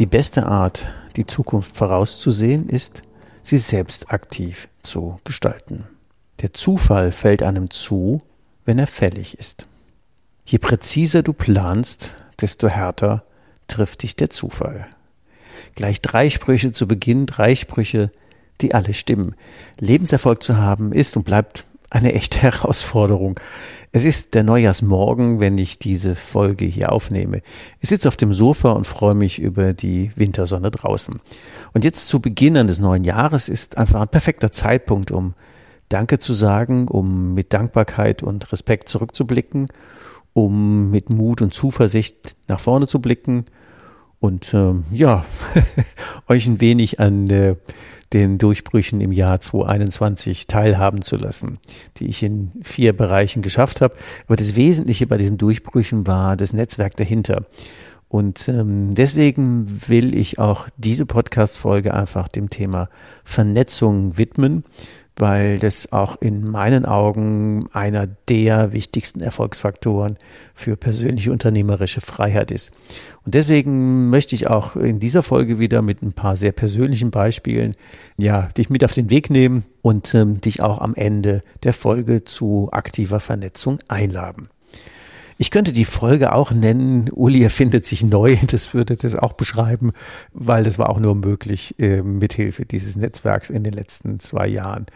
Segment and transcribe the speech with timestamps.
[0.00, 3.02] Die beste Art, die Zukunft vorauszusehen, ist,
[3.42, 5.86] sie selbst aktiv zu gestalten.
[6.40, 8.20] Der Zufall fällt einem zu,
[8.64, 9.68] wenn er fällig ist.
[10.44, 13.24] Je präziser du planst, desto härter
[13.68, 14.88] trifft dich der Zufall.
[15.76, 18.10] Gleich drei Sprüche zu Beginn, drei Sprüche,
[18.60, 19.36] die alle stimmen.
[19.78, 23.38] Lebenserfolg zu haben ist und bleibt eine echte Herausforderung.
[23.92, 27.42] Es ist der Neujahrsmorgen, wenn ich diese Folge hier aufnehme.
[27.80, 31.20] Ich sitze auf dem Sofa und freue mich über die Wintersonne draußen.
[31.72, 35.34] Und jetzt zu Beginn des neuen Jahres ist einfach ein perfekter Zeitpunkt, um
[35.88, 39.68] Danke zu sagen, um mit Dankbarkeit und Respekt zurückzublicken,
[40.32, 43.44] um mit Mut und Zuversicht nach vorne zu blicken
[44.18, 45.24] und ähm, ja,
[46.28, 47.56] euch ein wenig an äh,
[48.14, 51.58] den Durchbrüchen im Jahr 2021 teilhaben zu lassen,
[51.98, 53.96] die ich in vier Bereichen geschafft habe.
[54.26, 57.44] Aber das Wesentliche bei diesen Durchbrüchen war das Netzwerk dahinter.
[58.08, 62.88] Und ähm, deswegen will ich auch diese Podcast-Folge einfach dem Thema
[63.24, 64.62] Vernetzung widmen
[65.16, 70.18] weil das auch in meinen Augen einer der wichtigsten Erfolgsfaktoren
[70.54, 72.72] für persönliche unternehmerische Freiheit ist.
[73.24, 77.74] Und deswegen möchte ich auch in dieser Folge wieder mit ein paar sehr persönlichen Beispielen,
[78.18, 82.24] ja, dich mit auf den Weg nehmen und ähm, dich auch am Ende der Folge
[82.24, 84.48] zu aktiver Vernetzung einladen.
[85.36, 89.92] Ich könnte die Folge auch nennen, Uli erfindet sich neu, das würde das auch beschreiben,
[90.32, 94.86] weil das war auch nur möglich äh, mithilfe dieses Netzwerks in den letzten zwei Jahren.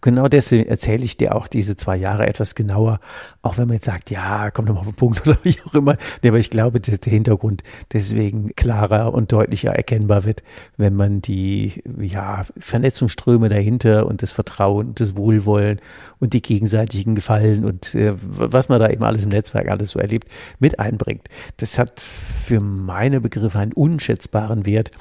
[0.00, 3.00] Genau deswegen erzähle ich dir auch diese zwei Jahre etwas genauer,
[3.42, 5.96] auch wenn man jetzt sagt, ja, komm nochmal auf den Punkt oder wie auch immer.
[6.22, 10.44] Nee, aber ich glaube, dass der Hintergrund deswegen klarer und deutlicher erkennbar wird,
[10.76, 15.80] wenn man die ja, Vernetzungsströme dahinter und das Vertrauen und das Wohlwollen
[16.20, 19.98] und die gegenseitigen Gefallen und äh, was man da eben alles im Netzwerk alles so
[19.98, 20.28] erlebt,
[20.60, 21.28] mit einbringt.
[21.56, 24.92] Das hat für meine Begriffe einen unschätzbaren Wert.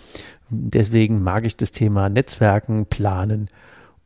[0.50, 3.47] Deswegen mag ich das Thema Netzwerken, Planen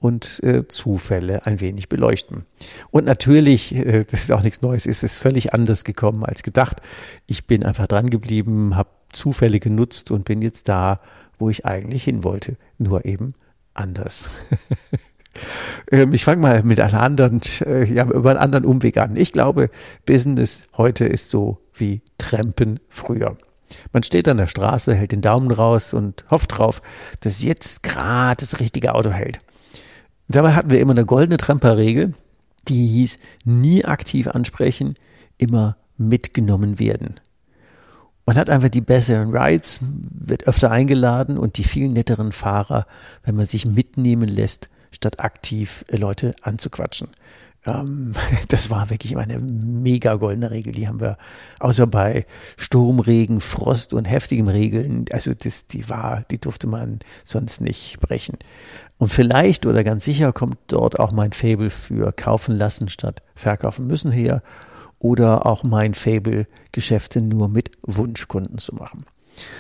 [0.02, 2.46] und äh, Zufälle ein wenig beleuchten.
[2.90, 6.82] Und natürlich, äh, das ist auch nichts Neues, ist es völlig anders gekommen als gedacht.
[7.28, 11.02] Ich bin einfach dran geblieben, habe Zufälle genutzt und bin jetzt da,
[11.38, 13.34] wo ich eigentlich hin wollte, nur eben
[13.74, 14.30] anders.
[15.90, 19.16] Ähm, ich fange mal mit einer anderen, äh, ja, über einen anderen Umweg an.
[19.16, 19.70] Ich glaube,
[20.06, 23.38] Business heute ist so wie Trampen früher.
[23.94, 26.82] Man steht an der Straße, hält den Daumen raus und hofft drauf,
[27.22, 29.40] dass jetzt gerade das richtige Auto hält.
[30.32, 32.14] Dabei hatten wir immer eine goldene Tremperregel,
[32.68, 34.96] die hieß, nie aktiv ansprechen,
[35.38, 37.20] immer mitgenommen werden.
[38.26, 42.86] Man hat einfach die besseren Rides, wird öfter eingeladen und die viel netteren Fahrer,
[43.24, 47.10] wenn man sich mitnehmen lässt, statt aktiv Leute anzuquatschen.
[47.66, 48.14] Ähm,
[48.48, 50.74] das war wirklich eine mega goldene Regel.
[50.74, 51.18] Die haben wir,
[51.60, 52.26] außer bei
[52.58, 58.00] Sturm, Regen, Frost und heftigem Regeln, also das, die war, die durfte man sonst nicht
[58.00, 58.38] brechen.
[58.98, 63.88] Und vielleicht oder ganz sicher kommt dort auch mein Fable für kaufen lassen statt verkaufen
[63.88, 64.44] müssen her
[65.00, 69.06] oder auch mein Fable, Geschäfte nur mit Wunschkunden zu machen.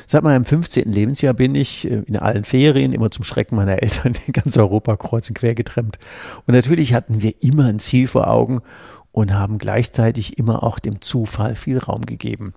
[0.05, 0.91] Seit meinem 15.
[0.91, 4.95] Lebensjahr bin ich äh, in allen Ferien immer zum Schrecken meiner Eltern in ganz Europa
[4.97, 5.99] kreuz und quer getrennt.
[6.45, 8.61] Und natürlich hatten wir immer ein Ziel vor Augen
[9.11, 12.53] und haben gleichzeitig immer auch dem Zufall viel Raum gegeben.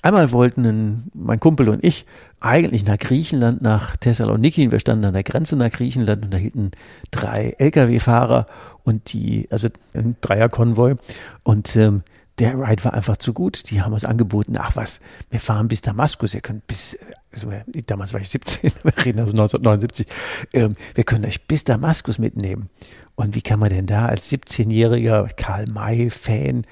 [0.00, 2.06] Einmal wollten mein Kumpel und ich
[2.40, 4.70] eigentlich nach Griechenland, nach Thessaloniki.
[4.70, 6.70] Wir standen an der Grenze nach Griechenland und da hielten
[7.10, 8.46] drei Lkw-Fahrer
[8.84, 10.94] und die, also ein Dreierkonvoi.
[11.42, 12.02] Und ähm,
[12.38, 13.70] der Ride war einfach zu gut.
[13.70, 15.00] Die haben uns angeboten, ach was,
[15.30, 16.96] wir fahren bis Damaskus, ihr könnt bis,
[17.32, 17.52] also
[17.86, 20.06] damals war ich 17, wir reden also 1979,
[20.52, 22.68] ähm, wir können euch bis Damaskus mitnehmen.
[23.14, 26.64] Und wie kann man denn da als 17-jähriger Karl May-Fan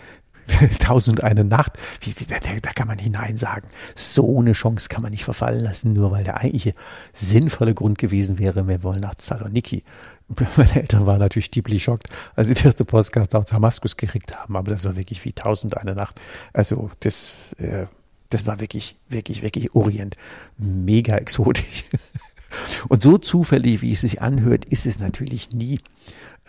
[0.80, 5.02] Tausend eine Nacht, wie, wie, da, da, kann man hinein sagen, so eine Chance kann
[5.02, 6.74] man nicht verfallen lassen, nur weil der eigentliche
[7.12, 9.84] sinnvolle Grund gewesen wäre, wir wollen nach Saloniki.
[10.56, 14.56] Meine Eltern waren natürlich deeply schockt, als sie die erste Postkarte aus Damaskus gekriegt haben,
[14.56, 16.20] aber das war wirklich wie Tausend eine Nacht.
[16.52, 17.86] Also das, äh,
[18.28, 20.16] das war wirklich, wirklich, wirklich Orient.
[20.56, 21.84] Mega exotisch.
[22.88, 25.78] Und so zufällig, wie es sich anhört, ist es natürlich nie.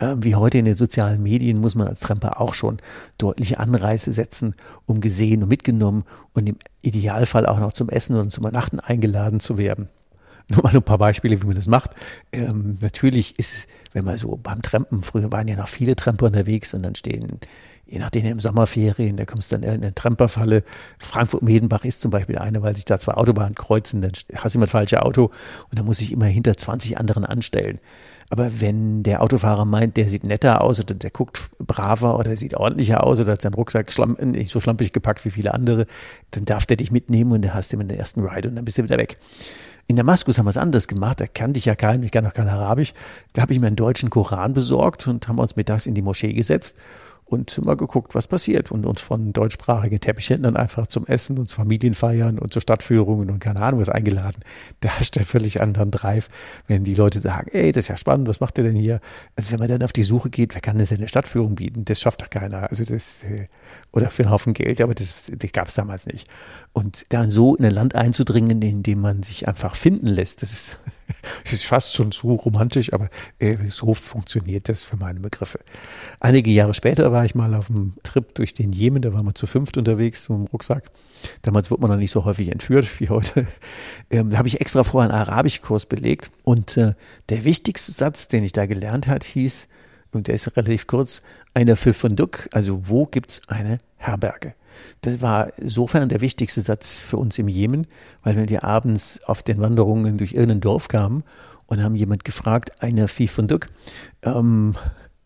[0.00, 2.78] Ähm, wie heute in den sozialen Medien muss man als Tramper auch schon
[3.18, 4.54] deutliche Anreize setzen,
[4.86, 9.38] um gesehen und mitgenommen und im Idealfall auch noch zum Essen und zum Übernachten eingeladen
[9.38, 9.88] zu werden.
[10.52, 11.92] Nur mal ein paar Beispiele, wie man das macht.
[12.32, 16.26] Ähm, natürlich ist es, wenn man so beim Trampen, früher waren ja noch viele Tramper
[16.26, 17.40] unterwegs und dann stehen
[17.92, 20.64] je nachdem im Sommerferien, da kommst du dann in eine Tramperfalle.
[20.98, 24.66] Frankfurt-Medenbach ist zum Beispiel eine, weil sich da zwei Autobahnen kreuzen, dann hast du immer
[24.66, 25.30] das falsche Auto
[25.70, 27.80] und dann muss ich immer hinter 20 anderen anstellen.
[28.30, 32.54] Aber wenn der Autofahrer meint, der sieht netter aus oder der guckt braver oder sieht
[32.54, 35.86] ordentlicher aus oder hat seinen Rucksack schlamp nicht so schlampig gepackt wie viele andere,
[36.30, 38.64] dann darf der dich mitnehmen und dann hast du immer den ersten Ride und dann
[38.64, 39.18] bist du wieder weg.
[39.88, 41.20] In Damaskus haben wir es anders gemacht.
[41.20, 42.94] Da kannte ich ja keinen, ich kann auch kein Arabisch.
[43.32, 46.32] Da habe ich mir einen deutschen Koran besorgt und haben uns mittags in die Moschee
[46.32, 46.78] gesetzt
[47.32, 51.56] und mal geguckt, was passiert und uns von deutschsprachigen Teppichhändlern einfach zum Essen und zu
[51.56, 54.40] Familienfeiern und zu Stadtführungen und keine Ahnung was eingeladen.
[54.80, 56.28] Da hast du einen völlig anderen Drive,
[56.66, 59.00] wenn die Leute sagen, ey, das ist ja spannend, was macht ihr denn hier?
[59.36, 61.84] Also wenn man dann auf die Suche geht, wer kann denn eine Stadtführung bieten?
[61.84, 62.68] Das schafft doch keiner.
[62.70, 63.46] Also das, äh,
[63.92, 66.28] oder für einen Haufen Geld, aber das, das gab es damals nicht.
[66.72, 70.52] Und dann so in ein Land einzudringen, in dem man sich einfach finden lässt, das
[70.52, 70.78] ist,
[71.44, 75.60] das ist fast schon zu romantisch, aber äh, so funktioniert das für meine Begriffe.
[76.20, 79.34] Einige Jahre später war ich mal auf einem Trip durch den Jemen, da waren wir
[79.34, 80.90] zu fünft unterwegs so im Rucksack.
[81.42, 83.46] Damals wurde man noch nicht so häufig entführt wie heute.
[84.10, 86.92] Ähm, da habe ich extra vorher einen Arabischkurs belegt und äh,
[87.30, 89.68] der wichtigste Satz, den ich da gelernt hat, hieß,
[90.12, 91.22] und der ist relativ kurz,
[91.54, 94.54] einer für Funduk, also wo gibt's eine Herberge?
[95.02, 97.86] Das war insofern der wichtigste Satz für uns im Jemen,
[98.22, 101.24] weil wenn wir abends auf den Wanderungen durch irgendein Dorf kamen
[101.66, 103.66] und haben jemand gefragt, einer für Funduk,
[104.22, 104.74] ähm,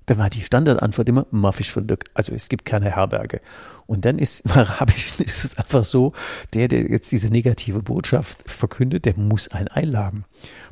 [0.07, 3.41] da war die Standardantwort immer Mafisch Funduk, also es gibt keine Herberge.
[3.87, 6.13] Und dann ist im Arabischen ist es einfach so,
[6.55, 10.25] der, der jetzt diese negative Botschaft verkündet, der muss einen einladen.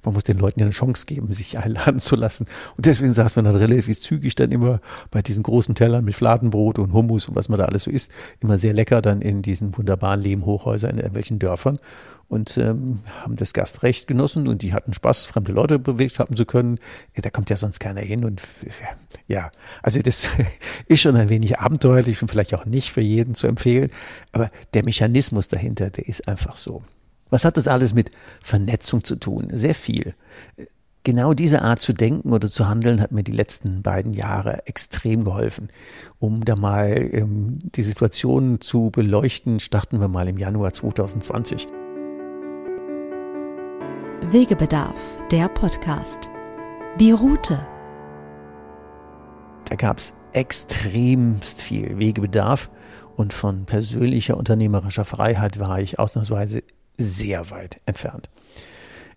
[0.02, 2.46] Man muss den Leuten ja eine Chance geben, sich einladen zu lassen.
[2.76, 4.80] Und deswegen saß man dann relativ zügig dann immer
[5.10, 8.10] bei diesen großen Tellern mit Fladenbrot und Hummus und was man da alles so isst,
[8.40, 11.78] immer sehr lecker dann in diesen wunderbaren Lehmhochhäusern in irgendwelchen Dörfern
[12.28, 16.46] und ähm, haben das Gastrecht genossen und die hatten Spaß, fremde Leute bewegt haben zu
[16.46, 16.78] können.
[17.14, 18.42] Da kommt ja sonst keiner hin und
[19.28, 19.50] ja,
[19.82, 20.30] also das
[20.86, 23.90] ist schon ein wenig abenteuerlich und vielleicht auch nicht für jeden zu empfehlen,
[24.32, 26.82] aber der Mechanismus dahinter, der ist einfach so.
[27.30, 28.10] Was hat das alles mit
[28.42, 29.48] Vernetzung zu tun?
[29.50, 30.14] Sehr viel.
[31.02, 35.24] Genau diese Art zu denken oder zu handeln hat mir die letzten beiden Jahre extrem
[35.24, 35.68] geholfen.
[36.18, 41.68] Um da mal ähm, die Situation zu beleuchten, starten wir mal im Januar 2020.
[44.30, 44.96] Wegebedarf,
[45.30, 46.30] der Podcast.
[46.98, 47.66] Die Route.
[49.68, 52.70] Da gab es extremst viel Wegebedarf
[53.16, 56.62] und von persönlicher unternehmerischer Freiheit war ich ausnahmsweise
[56.96, 58.28] sehr weit entfernt.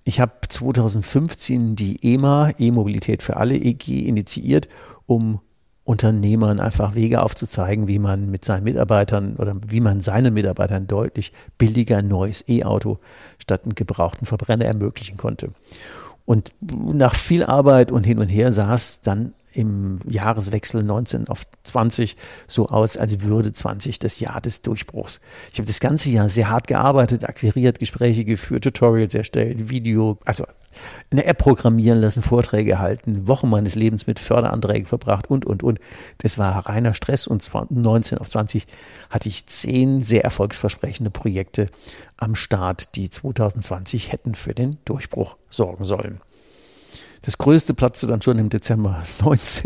[0.03, 4.69] Ich habe 2015 die EMA, E-Mobilität für alle, EG, initiiert,
[5.05, 5.41] um
[5.83, 11.31] Unternehmern einfach Wege aufzuzeigen, wie man mit seinen Mitarbeitern oder wie man seinen Mitarbeitern deutlich
[11.57, 12.99] billiger ein neues E-Auto
[13.37, 15.51] statt einen gebrauchten Verbrenner ermöglichen konnte.
[16.25, 22.16] Und nach viel Arbeit und hin und her saß dann im Jahreswechsel 19 auf 20
[22.45, 25.19] so aus, als würde 20 das Jahr des Durchbruchs.
[25.52, 30.45] Ich habe das ganze Jahr sehr hart gearbeitet, akquiriert, Gespräche geführt, Tutorials erstellt, Video, also
[31.09, 35.80] eine App programmieren lassen, Vorträge halten, Wochen meines Lebens mit Förderanträgen verbracht und, und, und.
[36.19, 38.68] Das war reiner Stress und von 19 auf 20
[39.09, 41.66] hatte ich zehn sehr erfolgsversprechende Projekte
[42.16, 46.21] am Start, die 2020 hätten für den Durchbruch sorgen sollen.
[47.21, 49.66] Das größte platzte dann schon im Dezember 19.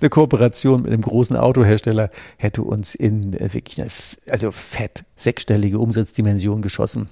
[0.00, 3.90] eine Kooperation mit einem großen Autohersteller hätte uns in äh, wirklich eine,
[4.28, 7.08] also fett sechsstellige Umsatzdimension geschossen.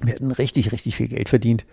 [0.00, 1.64] Wir hätten richtig, richtig viel Geld verdient.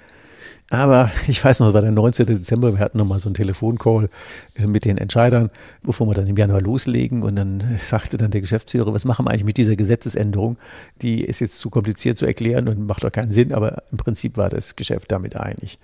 [0.71, 2.25] Aber ich weiß noch, es war der 19.
[2.25, 4.09] Dezember, wir hatten nochmal so einen Telefoncall
[4.55, 5.51] äh, mit den Entscheidern,
[5.83, 7.21] bevor wir dann im Januar loslegen.
[7.21, 10.57] Und dann sagte dann der Geschäftsführer, was machen wir eigentlich mit dieser Gesetzesänderung?
[11.01, 14.37] Die ist jetzt zu kompliziert zu erklären und macht doch keinen Sinn, aber im Prinzip
[14.37, 15.77] war das Geschäft damit einig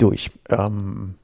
[0.00, 0.30] durch.
[0.48, 1.14] Ähm,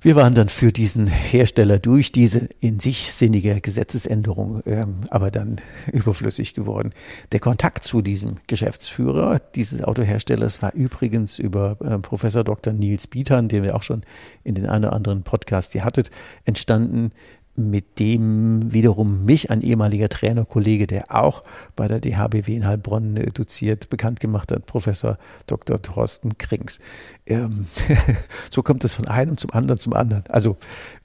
[0.00, 5.60] wir waren dann für diesen Hersteller durch diese in sich sinnige Gesetzesänderung ähm, aber dann
[5.92, 6.90] überflüssig geworden.
[7.32, 12.72] Der Kontakt zu diesem Geschäftsführer dieses Autoherstellers war übrigens über äh, Professor Dr.
[12.72, 14.02] Nils Bietern, den wir auch schon
[14.44, 16.12] in den einen oder anderen Podcast hier hattet,
[16.44, 17.10] entstanden
[17.58, 21.42] mit dem wiederum mich ein ehemaliger Trainerkollege, der auch
[21.76, 25.82] bei der DHBW in Heilbronn äh, doziert, bekannt gemacht hat, Professor Dr.
[25.82, 26.78] Thorsten Krings.
[27.26, 27.66] Ähm,
[28.50, 30.24] so kommt es von einem zum anderen zum anderen.
[30.28, 30.56] Also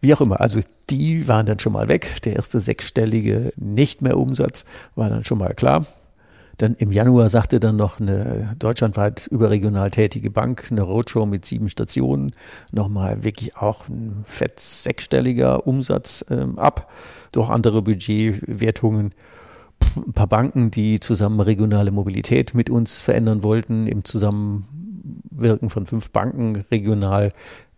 [0.02, 2.22] wie auch immer, also die waren dann schon mal weg.
[2.24, 5.86] Der erste sechsstellige nicht mehr Umsatz war dann schon mal klar.
[6.58, 11.70] Dann im Januar sagte dann noch eine deutschlandweit überregional tätige Bank, eine Roadshow mit sieben
[11.70, 12.32] Stationen,
[12.72, 16.92] nochmal wirklich auch ein fett sechsstelliger Umsatz ähm, ab
[17.32, 19.14] durch andere Budgetwertungen.
[19.96, 26.12] Ein paar Banken, die zusammen regionale Mobilität mit uns verändern wollten, im Zusammenwirken von fünf
[26.12, 27.32] Banken regional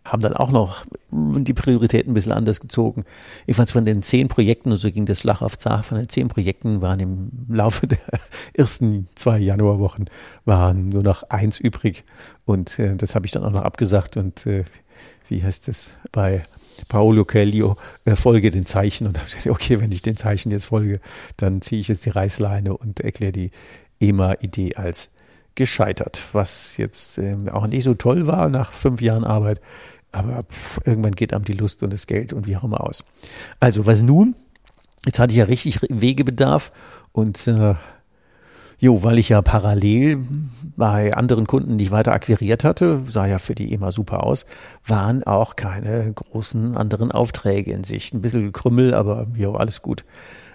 [0.06, 3.04] haben dann auch noch die Prioritäten ein bisschen anders gezogen.
[3.46, 6.08] Ich fand von den zehn Projekten, und so ging das flach auf Zach, von den
[6.08, 7.98] zehn Projekten waren im Laufe der
[8.54, 10.06] ersten zwei Januarwochen
[10.44, 12.04] waren nur noch eins übrig.
[12.44, 14.16] Und äh, das habe ich dann auch noch abgesagt.
[14.16, 14.64] Und äh,
[15.28, 16.44] wie heißt das bei
[16.88, 19.06] Paolo Coelho, äh, folge den Zeichen.
[19.06, 21.00] Und habe gesagt, okay, wenn ich den Zeichen jetzt folge,
[21.36, 23.50] dann ziehe ich jetzt die Reißleine und erkläre die
[24.00, 25.10] EMA-Idee als
[25.54, 29.60] gescheitert, was jetzt äh, auch nicht so toll war nach fünf Jahren Arbeit
[30.16, 33.04] aber pff, irgendwann geht einem die Lust und das Geld und wie auch immer aus.
[33.60, 34.34] Also, was nun?
[35.04, 36.72] Jetzt hatte ich ja richtig Wegebedarf
[37.12, 37.74] und äh,
[38.78, 40.18] Jo, weil ich ja parallel
[40.76, 44.44] bei anderen Kunden nicht weiter akquiriert hatte, sah ja für die EMA super aus,
[44.84, 48.12] waren auch keine großen anderen Aufträge in Sicht.
[48.12, 50.04] Ein bisschen gekrümmel, aber jo, alles gut.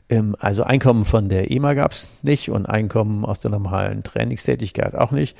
[0.07, 5.11] Ähm, also Einkommen von der EMA gab's nicht und Einkommen aus der normalen Trainingstätigkeit auch
[5.11, 5.35] nicht.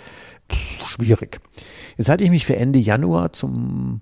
[0.52, 1.40] Pff, schwierig.
[1.98, 4.02] Jetzt hatte ich mich für Ende Januar zum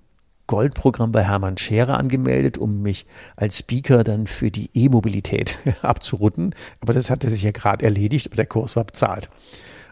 [0.50, 6.56] Goldprogramm bei Hermann Scherer angemeldet, um mich als Speaker dann für die E-Mobilität abzurunden.
[6.80, 9.30] Aber das hatte sich ja gerade erledigt, aber der Kurs war bezahlt.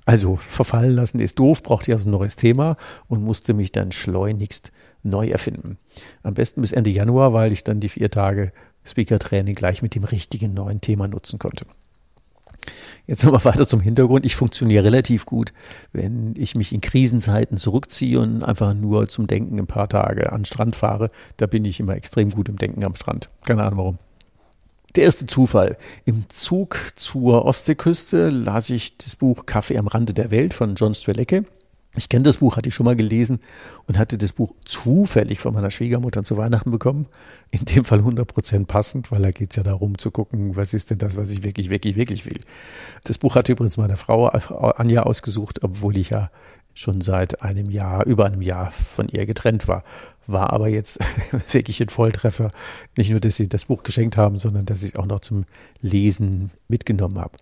[0.04, 3.92] Also verfallen lassen ist doof, brauchte ich also ein neues Thema und musste mich dann
[3.92, 4.72] schleunigst
[5.04, 5.78] neu erfinden.
[6.24, 8.50] Am besten bis Ende Januar, weil ich dann die vier Tage
[8.84, 11.66] Speaker-Training gleich mit dem richtigen neuen Thema nutzen konnte.
[13.06, 14.26] Jetzt nochmal weiter zum Hintergrund.
[14.26, 15.52] Ich funktioniere relativ gut,
[15.92, 20.40] wenn ich mich in Krisenzeiten zurückziehe und einfach nur zum Denken ein paar Tage an
[20.40, 21.10] den Strand fahre.
[21.38, 23.30] Da bin ich immer extrem gut im Denken am Strand.
[23.46, 23.98] Keine Ahnung warum.
[24.94, 25.76] Der erste Zufall.
[26.04, 30.94] Im Zug zur Ostseeküste las ich das Buch Kaffee am Rande der Welt von John
[30.94, 31.44] Strelecki.
[31.96, 33.40] Ich kenne das Buch, hatte ich schon mal gelesen
[33.86, 37.06] und hatte das Buch zufällig von meiner Schwiegermutter zu Weihnachten bekommen.
[37.50, 40.90] In dem Fall 100% passend, weil da geht es ja darum zu gucken, was ist
[40.90, 42.40] denn das, was ich wirklich, wirklich, wirklich will.
[43.04, 46.30] Das Buch hatte übrigens meine Frau Anja ausgesucht, obwohl ich ja
[46.74, 49.82] schon seit einem Jahr, über einem Jahr von ihr getrennt war.
[50.26, 51.00] War aber jetzt
[51.52, 52.52] wirklich ein Volltreffer.
[52.96, 55.46] Nicht nur, dass sie das Buch geschenkt haben, sondern dass ich auch noch zum
[55.80, 57.32] Lesen mitgenommen habe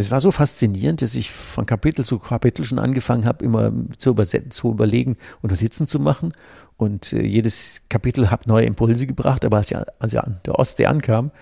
[0.00, 4.14] das war so faszinierend, dass ich von Kapitel zu Kapitel schon angefangen habe, immer zu,
[4.14, 6.32] zu überlegen und Notizen zu machen.
[6.78, 9.44] Und äh, jedes Kapitel hat neue Impulse gebracht.
[9.44, 11.32] Aber als als ich an der Ostsee ankam,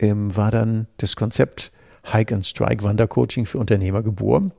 [0.00, 1.70] ähm, war dann das Konzept
[2.12, 4.50] Hike and Strike Wandercoaching für Unternehmer geboren.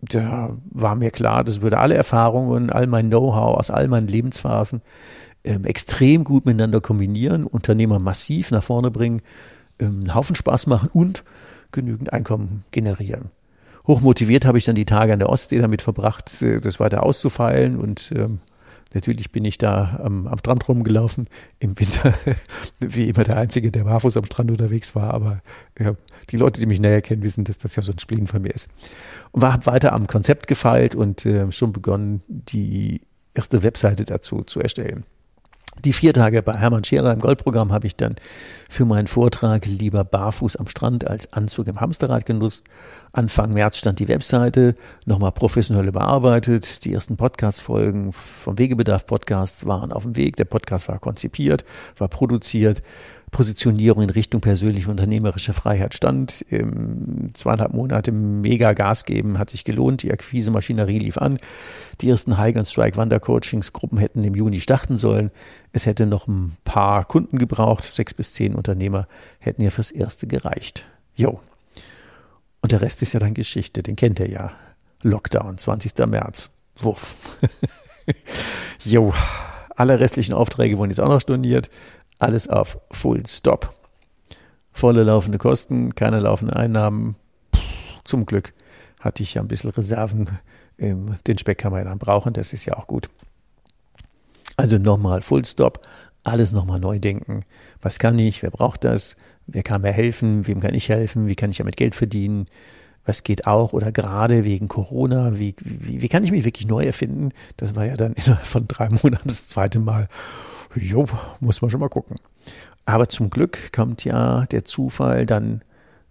[0.00, 4.80] Da war mir klar, das würde alle Erfahrungen, all mein Know-how aus all meinen Lebensphasen
[5.44, 9.20] ähm, extrem gut miteinander kombinieren, Unternehmer massiv nach vorne bringen,
[9.78, 11.22] ähm, einen Haufen Spaß machen und
[11.72, 13.30] genügend Einkommen generieren.
[13.86, 17.76] Hochmotiviert habe ich dann die Tage an der Ostsee damit verbracht, äh, das weiter auszufeilen
[17.76, 18.38] und ähm,
[18.94, 22.14] Natürlich bin ich da am, am, Strand rumgelaufen, im Winter,
[22.80, 25.14] wie immer der Einzige, der barfuß am Strand unterwegs war.
[25.14, 25.40] Aber
[25.78, 25.94] ja,
[26.30, 28.54] die Leute, die mich näher kennen, wissen, dass das ja so ein Spleen von mir
[28.54, 28.70] ist.
[29.30, 33.02] Und war weiter am Konzept gefeilt und äh, schon begonnen, die
[33.34, 35.04] erste Webseite dazu zu erstellen.
[35.80, 38.14] Die vier Tage bei Hermann Scherer im Goldprogramm habe ich dann
[38.68, 42.64] für meinen Vortrag lieber barfuß am Strand als Anzug im Hamsterrad genutzt.
[43.12, 44.76] Anfang März stand die Webseite,
[45.06, 46.84] nochmal professionell überarbeitet.
[46.84, 50.36] Die ersten Podcast-Folgen vom Wegebedarf Podcast waren auf dem Weg.
[50.36, 51.64] Der Podcast war konzipiert,
[51.96, 52.82] war produziert
[53.32, 56.42] Positionierung in Richtung persönliche unternehmerische Freiheit stand.
[56.50, 60.02] Im zweieinhalb Monate mega Gas geben, hat sich gelohnt.
[60.02, 61.38] Die Akquise-Maschinerie lief an.
[62.02, 65.30] Die ersten High and Strike Wandercoachings-Gruppen hätten im Juni starten sollen.
[65.72, 67.84] Es hätte noch ein paar Kunden gebraucht.
[67.84, 69.08] Sechs bis zehn Unternehmer
[69.38, 70.84] hätten ja fürs Erste gereicht.
[71.16, 71.40] Jo.
[72.60, 73.82] Und der Rest ist ja dann Geschichte.
[73.82, 74.52] Den kennt ihr ja.
[75.00, 76.06] Lockdown, 20.
[76.06, 76.50] März.
[76.80, 77.38] Wuff.
[78.84, 79.14] jo.
[79.74, 81.70] Alle restlichen Aufträge wurden jetzt auch noch storniert
[82.22, 83.74] alles auf Full Stop.
[84.72, 87.16] Volle laufende Kosten, keine laufenden Einnahmen.
[88.04, 88.54] Zum Glück
[89.00, 90.28] hatte ich ja ein bisschen Reserven.
[90.78, 93.10] Den Speck kann man ja dann brauchen, das ist ja auch gut.
[94.56, 95.86] Also nochmal Full Stop,
[96.24, 97.44] alles nochmal neu denken.
[97.80, 98.42] Was kann ich?
[98.42, 99.16] Wer braucht das?
[99.46, 100.46] Wer kann mir helfen?
[100.46, 101.26] Wem kann ich helfen?
[101.26, 102.46] Wie kann ich damit Geld verdienen?
[103.04, 105.38] Was geht auch oder gerade wegen Corona?
[105.38, 107.30] Wie, wie, wie kann ich mich wirklich neu erfinden?
[107.56, 110.08] Das war ja dann innerhalb von drei Monaten das zweite Mal
[110.74, 111.06] jo,
[111.40, 112.16] muss man schon mal gucken.
[112.84, 115.62] Aber zum Glück kommt ja der Zufall dann,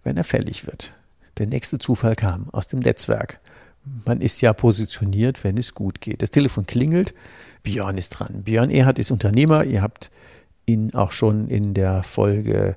[0.04, 0.92] wenn er fällig wird.
[1.38, 3.40] Der nächste Zufall kam aus dem Netzwerk.
[4.04, 6.22] Man ist ja positioniert, wenn es gut geht.
[6.22, 7.14] Das Telefon klingelt,
[7.62, 8.44] Björn ist dran.
[8.44, 9.64] Björn Erhard ist Unternehmer.
[9.64, 10.10] Ihr habt
[10.66, 12.76] ihn auch schon in der Folge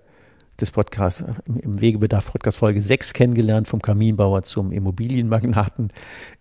[0.60, 5.90] des Podcasts, im Wegebedarf Podcast Folge 6 kennengelernt, vom Kaminbauer zum Immobilienmagnaten.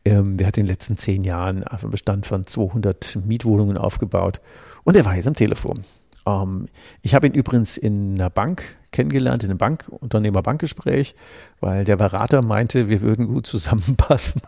[0.04, 4.40] Ähm, der hat in den letzten zehn Jahren einen Bestand von 200 Mietwohnungen aufgebaut
[4.84, 5.84] und er war jetzt am Telefon.
[6.26, 6.66] Ähm,
[7.02, 11.14] ich habe ihn übrigens in einer Bank kennengelernt, in einem Bankunternehmer-Bankgespräch,
[11.60, 14.42] weil der Berater meinte, wir würden gut zusammenpassen,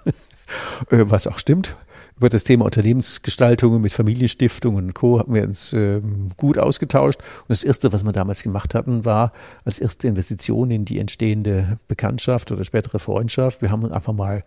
[0.91, 1.77] äh, was auch stimmt
[2.17, 5.19] über das Thema Unternehmensgestaltung mit Familienstiftungen und Co.
[5.19, 6.01] haben wir uns äh,
[6.37, 7.21] gut ausgetauscht.
[7.21, 9.33] Und das Erste, was wir damals gemacht hatten, war
[9.65, 13.61] als erste Investition in die entstehende Bekanntschaft oder spätere Freundschaft.
[13.61, 14.45] Wir haben einfach mal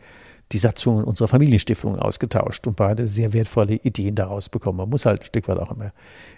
[0.52, 4.80] die Satzungen unserer Familienstiftung ausgetauscht und beide sehr wertvolle Ideen daraus bekommen.
[4.80, 5.92] Man muss halt ein Stück weit auch immer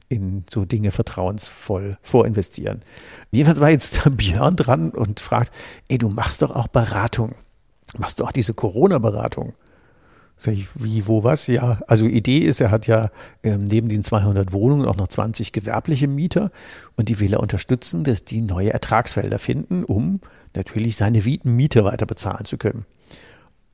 [0.10, 2.82] in so Dinge vertrauensvoll vorinvestieren.
[3.32, 5.54] Jedenfalls war jetzt Björn dran und fragt,
[5.88, 7.36] ey, du machst doch auch Beratung.
[7.98, 9.54] Machst du auch diese Corona-Beratung?
[10.44, 11.46] Sag ich, wie, wo, was?
[11.46, 13.12] Ja, also Idee ist, er hat ja
[13.44, 16.50] ähm, neben den 200 Wohnungen auch noch 20 gewerbliche Mieter
[16.96, 20.20] und die will er unterstützen, dass die neue Ertragsfelder finden, um
[20.56, 22.88] natürlich seine Miete weiter bezahlen zu können.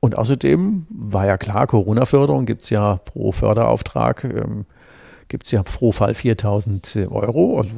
[0.00, 4.66] Und außerdem war ja klar, Corona-Förderung gibt's ja pro Förderauftrag, ähm,
[5.28, 7.72] gibt's ja pro Fall 4000 Euro, also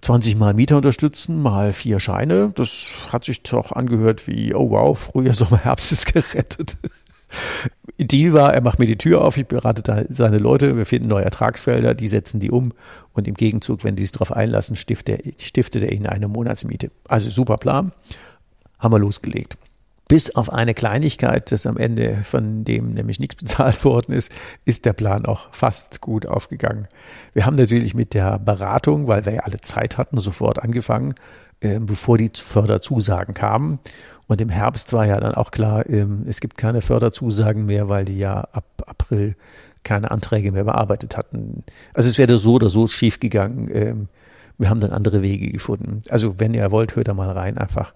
[0.00, 2.50] 20 Mal Mieter unterstützen, mal vier Scheine.
[2.54, 6.78] Das hat sich doch angehört wie, oh wow, Frühjahr, Sommer, Herbst ist gerettet.
[7.98, 11.24] Deal war, er macht mir die Tür auf, ich berate seine Leute, wir finden neue
[11.24, 12.72] Ertragsfelder, die setzen die um
[13.12, 16.90] und im Gegenzug, wenn die sich darauf einlassen, stiftet er, stiftet er ihnen eine Monatsmiete.
[17.06, 17.92] Also super Plan,
[18.78, 19.56] haben wir losgelegt.
[20.06, 24.32] Bis auf eine Kleinigkeit, das am Ende von dem nämlich nichts bezahlt worden ist,
[24.64, 26.88] ist der Plan auch fast gut aufgegangen.
[27.32, 31.14] Wir haben natürlich mit der Beratung, weil wir ja alle Zeit hatten, sofort angefangen,
[31.60, 33.78] äh, bevor die Förderzusagen kamen.
[34.26, 38.04] Und im Herbst war ja dann auch klar, ähm, es gibt keine Förderzusagen mehr, weil
[38.04, 39.36] die ja ab April
[39.82, 41.62] keine Anträge mehr bearbeitet hatten.
[41.92, 43.68] Also es wäre so oder so schief gegangen.
[43.72, 44.08] Ähm,
[44.56, 46.02] wir haben dann andere Wege gefunden.
[46.08, 47.58] Also wenn ihr wollt, hört da mal rein.
[47.58, 47.92] Einfach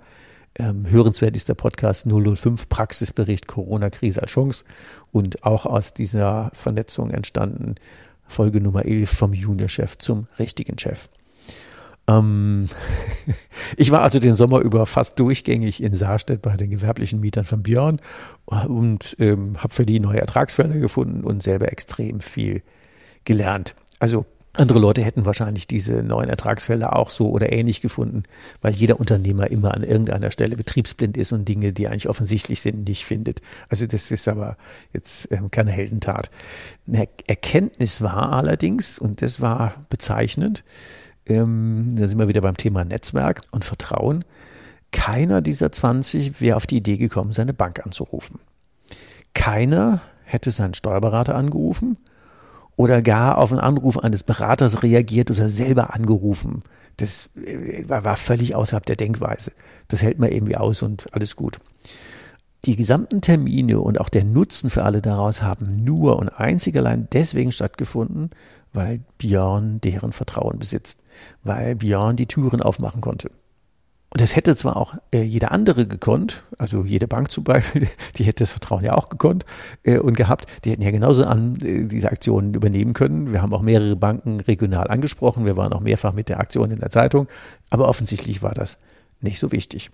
[0.57, 4.65] ähm, hörenswert ist der Podcast 005 Praxisbericht Corona-Krise als Chance
[5.13, 7.77] und auch aus dieser Vernetzung entstanden
[8.27, 11.09] Folge Nummer 11 vom Juniorchef zum richtigen Chef.
[12.09, 12.69] Ähm,
[13.77, 17.63] ich war also den Sommer über fast durchgängig in Saarstedt bei den gewerblichen Mietern von
[17.63, 18.01] Björn
[18.47, 22.63] und ähm, habe für die neue Ertragsfelder gefunden und selber extrem viel
[23.25, 23.77] gelernt.
[24.01, 28.25] Also andere Leute hätten wahrscheinlich diese neuen Ertragsfelder auch so oder ähnlich gefunden,
[28.61, 32.89] weil jeder Unternehmer immer an irgendeiner Stelle betriebsblind ist und Dinge, die eigentlich offensichtlich sind,
[32.89, 33.41] nicht findet.
[33.69, 34.57] Also das ist aber
[34.93, 36.31] jetzt ähm, keine Heldentat.
[36.89, 40.65] Eine Erkenntnis war allerdings, und das war bezeichnend,
[41.29, 44.25] ähm, da sind wir wieder beim Thema Netzwerk und Vertrauen.
[44.91, 48.41] Keiner dieser 20 wäre auf die Idee gekommen, seine Bank anzurufen.
[49.35, 51.99] Keiner hätte seinen Steuerberater angerufen
[52.77, 56.63] oder gar auf einen Anruf eines Beraters reagiert oder selber angerufen.
[56.97, 59.53] Das äh, war völlig außerhalb der Denkweise.
[59.89, 61.59] Das hält man irgendwie aus und alles gut.
[62.65, 67.09] Die gesamten Termine und auch der Nutzen für alle daraus haben nur und einzig allein
[67.13, 68.31] deswegen stattgefunden,
[68.73, 71.03] weil Björn deren Vertrauen besitzt,
[71.43, 73.31] weil Björn die Türen aufmachen konnte.
[74.11, 78.25] Und das hätte zwar auch äh, jeder andere gekonnt, also jede Bank zum Beispiel, die
[78.25, 79.45] hätte das Vertrauen ja auch gekonnt
[79.83, 83.33] äh, und gehabt, die hätten ja genauso an äh, diese Aktionen übernehmen können.
[83.33, 86.81] Wir haben auch mehrere Banken regional angesprochen, wir waren auch mehrfach mit der Aktion in
[86.81, 87.29] der Zeitung,
[87.69, 88.79] aber offensichtlich war das
[89.21, 89.91] nicht so wichtig.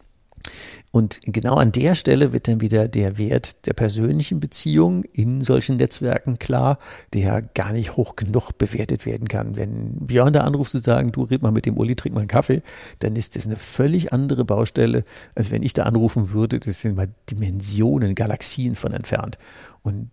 [0.91, 5.77] Und genau an der Stelle wird dann wieder der Wert der persönlichen Beziehung in solchen
[5.77, 6.79] Netzwerken klar,
[7.13, 9.57] der gar nicht hoch genug bewertet werden kann.
[9.57, 12.29] Wenn Björn da anruft zu sagen, du red mal mit dem Uli, trink mal einen
[12.29, 12.63] Kaffee,
[13.01, 15.05] dann ist das eine völlig andere Baustelle,
[15.35, 16.61] als wenn ich da anrufen würde.
[16.61, 19.39] Das sind mal Dimensionen, Galaxien von entfernt.
[19.83, 20.11] Und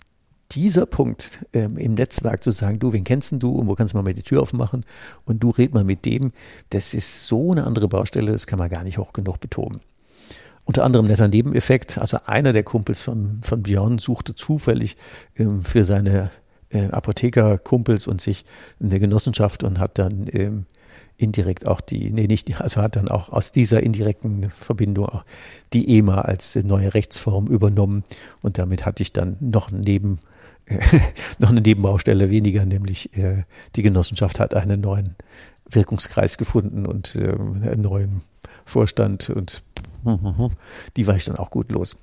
[0.51, 4.01] dieser Punkt ähm, im Netzwerk zu sagen, du, wen kennst du und wo kannst du
[4.01, 4.83] mal die Tür aufmachen
[5.25, 6.31] und du red mal mit dem,
[6.71, 9.81] das ist so eine andere Baustelle, das kann man gar nicht hoch genug betonen.
[10.65, 14.95] Unter anderem netter Nebeneffekt, also einer der Kumpels von, von Björn suchte zufällig
[15.35, 16.29] ähm, für seine
[16.69, 18.45] äh, Apothekerkumpels und sich
[18.79, 20.65] eine Genossenschaft und hat dann ähm,
[21.17, 25.23] indirekt auch die, nee, nicht, also hat dann auch aus dieser indirekten Verbindung auch
[25.73, 28.03] die EMA als neue Rechtsform übernommen.
[28.41, 30.19] Und damit hatte ich dann noch neben
[31.39, 33.43] noch eine Nebenbaustelle weniger, nämlich äh,
[33.75, 35.15] die Genossenschaft hat einen neuen
[35.69, 38.21] Wirkungskreis gefunden und äh, einen neuen
[38.65, 39.63] Vorstand und
[40.97, 41.97] die war ich dann auch gut los.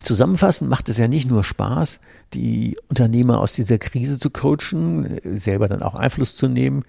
[0.00, 2.00] Zusammenfassend macht es ja nicht nur Spaß,
[2.34, 6.84] die Unternehmer aus dieser Krise zu coachen, selber dann auch Einfluss zu nehmen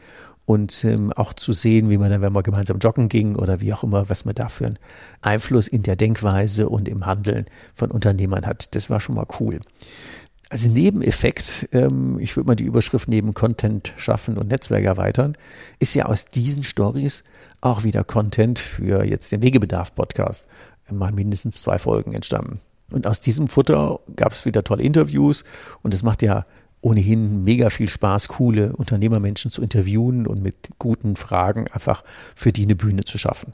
[0.46, 3.74] und ähm, auch zu sehen, wie man dann, wenn man gemeinsam joggen ging oder wie
[3.74, 4.80] auch immer, was man da für einen
[5.22, 8.76] Einfluss in der Denkweise und im Handeln von Unternehmern hat.
[8.76, 9.60] Das war schon mal cool.
[10.50, 15.36] Also Nebeneffekt, ähm, ich würde mal die Überschrift neben Content schaffen und Netzwerk erweitern,
[15.80, 17.24] ist ja aus diesen Stories
[17.64, 20.48] auch wieder Content für jetzt den Wegebedarf-Podcast.
[20.92, 22.60] Mal mindestens zwei Folgen entstanden.
[22.92, 25.44] Und aus diesem Futter gab es wieder tolle Interviews
[25.82, 26.46] und es macht ja
[26.82, 32.04] ohnehin mega viel Spaß, coole Unternehmermenschen zu interviewen und mit guten Fragen einfach
[32.36, 33.54] für die eine Bühne zu schaffen.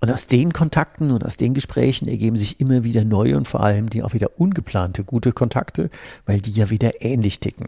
[0.00, 3.60] Und aus den Kontakten und aus den Gesprächen ergeben sich immer wieder neue und vor
[3.60, 5.90] allem die auch wieder ungeplante gute Kontakte,
[6.26, 7.66] weil die ja wieder ähnlich ticken.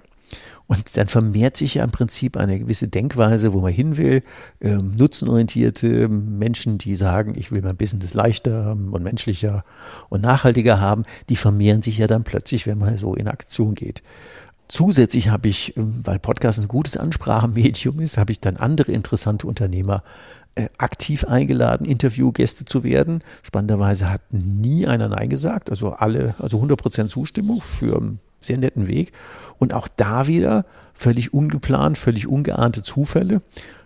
[0.66, 4.22] Und dann vermehrt sich ja im Prinzip eine gewisse Denkweise, wo man hin will.
[4.60, 9.64] Ähm, nutzenorientierte Menschen, die sagen, ich will mein Business leichter und menschlicher
[10.08, 14.02] und nachhaltiger haben, die vermehren sich ja dann plötzlich, wenn man so in Aktion geht.
[14.68, 19.46] Zusätzlich habe ich, ähm, weil Podcast ein gutes Ansprachemedium ist, habe ich dann andere interessante
[19.46, 20.02] Unternehmer
[20.56, 23.22] äh, aktiv eingeladen, Interviewgäste zu werden.
[23.42, 28.58] Spannenderweise hat nie einer Nein gesagt, also alle, also 100 Prozent Zustimmung für einen sehr
[28.58, 29.12] netten Weg.
[29.58, 33.42] Und auch da wieder völlig ungeplant, völlig ungeahnte Zufälle.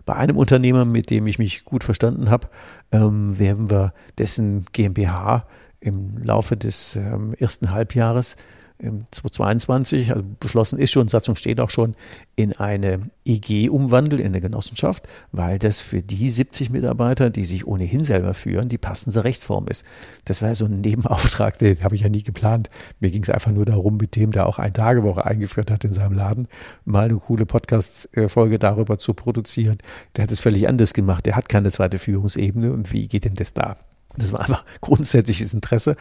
[0.07, 2.49] Bei einem Unternehmer, mit dem ich mich gut verstanden habe,
[2.93, 5.47] ähm, werden wir dessen GmbH
[5.81, 8.37] im Laufe des ähm, ersten Halbjahres
[8.81, 11.95] 2022, also beschlossen ist schon, Satzung steht auch schon,
[12.37, 17.67] in eine EG umwandeln, in eine Genossenschaft, weil das für die 70 Mitarbeiter, die sich
[17.67, 19.85] ohnehin selber führen, die passende Rechtsform ist.
[20.25, 22.71] Das war so ein Nebenauftrag, den habe ich ja nie geplant.
[23.01, 25.93] Mir ging es einfach nur darum, mit dem, der auch eine Tagewoche eingeführt hat in
[25.93, 26.49] seinem Laden,
[26.85, 29.79] mal eine coole Podcast-Folge darüber zu produzieren.
[30.17, 31.27] Der hat es völlig anders gemacht.
[31.27, 33.77] Der hat keine zweite Führungsebene und wie geht denn das da?
[34.17, 35.97] Das war einfach grundsätzliches Interesse.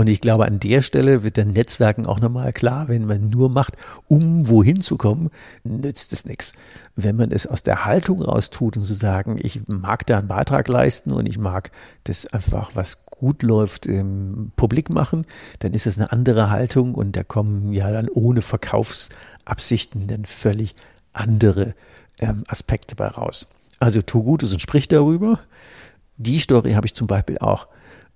[0.00, 3.50] Und ich glaube, an der Stelle wird den Netzwerken auch nochmal klar, wenn man nur
[3.50, 3.76] macht,
[4.08, 5.28] um wohin zu kommen,
[5.62, 6.54] nützt es nichts.
[6.96, 10.16] Wenn man es aus der Haltung raus tut und zu so sagen, ich mag da
[10.16, 11.70] einen Beitrag leisten und ich mag
[12.04, 15.26] das einfach, was gut läuft, im Publik machen,
[15.58, 20.76] dann ist das eine andere Haltung und da kommen ja dann ohne Verkaufsabsichten dann völlig
[21.12, 21.74] andere
[22.20, 23.48] ähm, Aspekte bei raus.
[23.80, 25.40] Also tu Gutes und sprich darüber.
[26.16, 27.68] Die Story habe ich zum Beispiel auch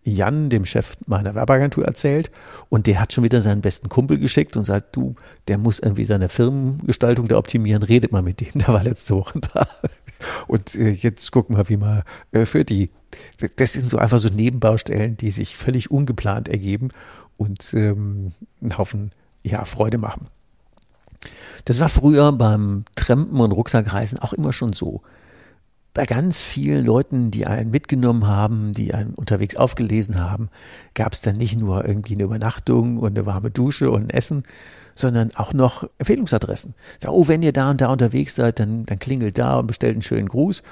[0.04, 2.30] Jan, dem Chef meiner Werbeagentur, erzählt
[2.68, 5.14] und der hat schon wieder seinen besten Kumpel geschickt und sagt, du,
[5.48, 9.40] der muss irgendwie seine Firmengestaltung da optimieren, redet mal mit dem, der war letzte Woche
[9.40, 9.66] da.
[10.46, 12.90] Und äh, jetzt gucken wir, wie man äh, für die.
[13.56, 16.88] Das sind so einfach so Nebenbaustellen, die sich völlig ungeplant ergeben
[17.36, 19.10] und ähm, einen Haufen
[19.42, 20.28] ja, Freude machen.
[21.64, 25.02] Das war früher beim Trampen und Rucksackreisen auch immer schon so
[25.94, 30.50] bei ganz vielen Leuten, die einen mitgenommen haben, die einen unterwegs aufgelesen haben,
[30.94, 34.42] gab es dann nicht nur irgendwie eine Übernachtung und eine warme Dusche und ein Essen,
[34.96, 36.74] sondern auch noch Empfehlungsadressen.
[37.00, 39.94] Sag, oh, wenn ihr da und da unterwegs seid, dann, dann klingelt da und bestellt
[39.94, 40.64] einen schönen Gruß.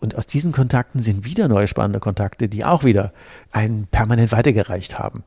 [0.00, 3.12] Und aus diesen Kontakten sind wieder neue spannende Kontakte, die auch wieder
[3.52, 5.24] einen permanent weitergereicht haben.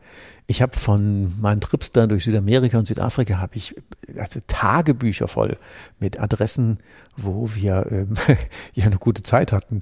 [0.47, 3.75] Ich habe von meinen Trips dann durch Südamerika und Südafrika habe ich
[4.17, 5.57] also Tagebücher voll
[5.99, 6.79] mit Adressen,
[7.15, 8.15] wo wir ähm,
[8.73, 9.81] ja eine gute Zeit hatten.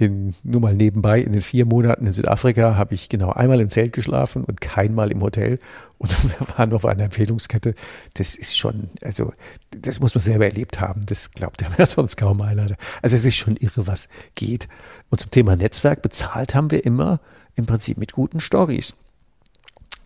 [0.00, 3.68] In, nur mal nebenbei, in den vier Monaten in Südafrika habe ich genau einmal im
[3.68, 5.58] Zelt geschlafen und keinmal im Hotel.
[5.98, 7.74] Und wir waren auf einer Empfehlungskette.
[8.14, 9.32] Das ist schon, also,
[9.72, 11.04] das muss man selber erlebt haben.
[11.06, 12.68] Das glaubt ja sonst kaum einer.
[13.02, 14.68] Also, es ist schon irre, was geht.
[15.10, 17.20] Und zum Thema Netzwerk bezahlt haben wir immer
[17.56, 18.94] im Prinzip mit guten Stories.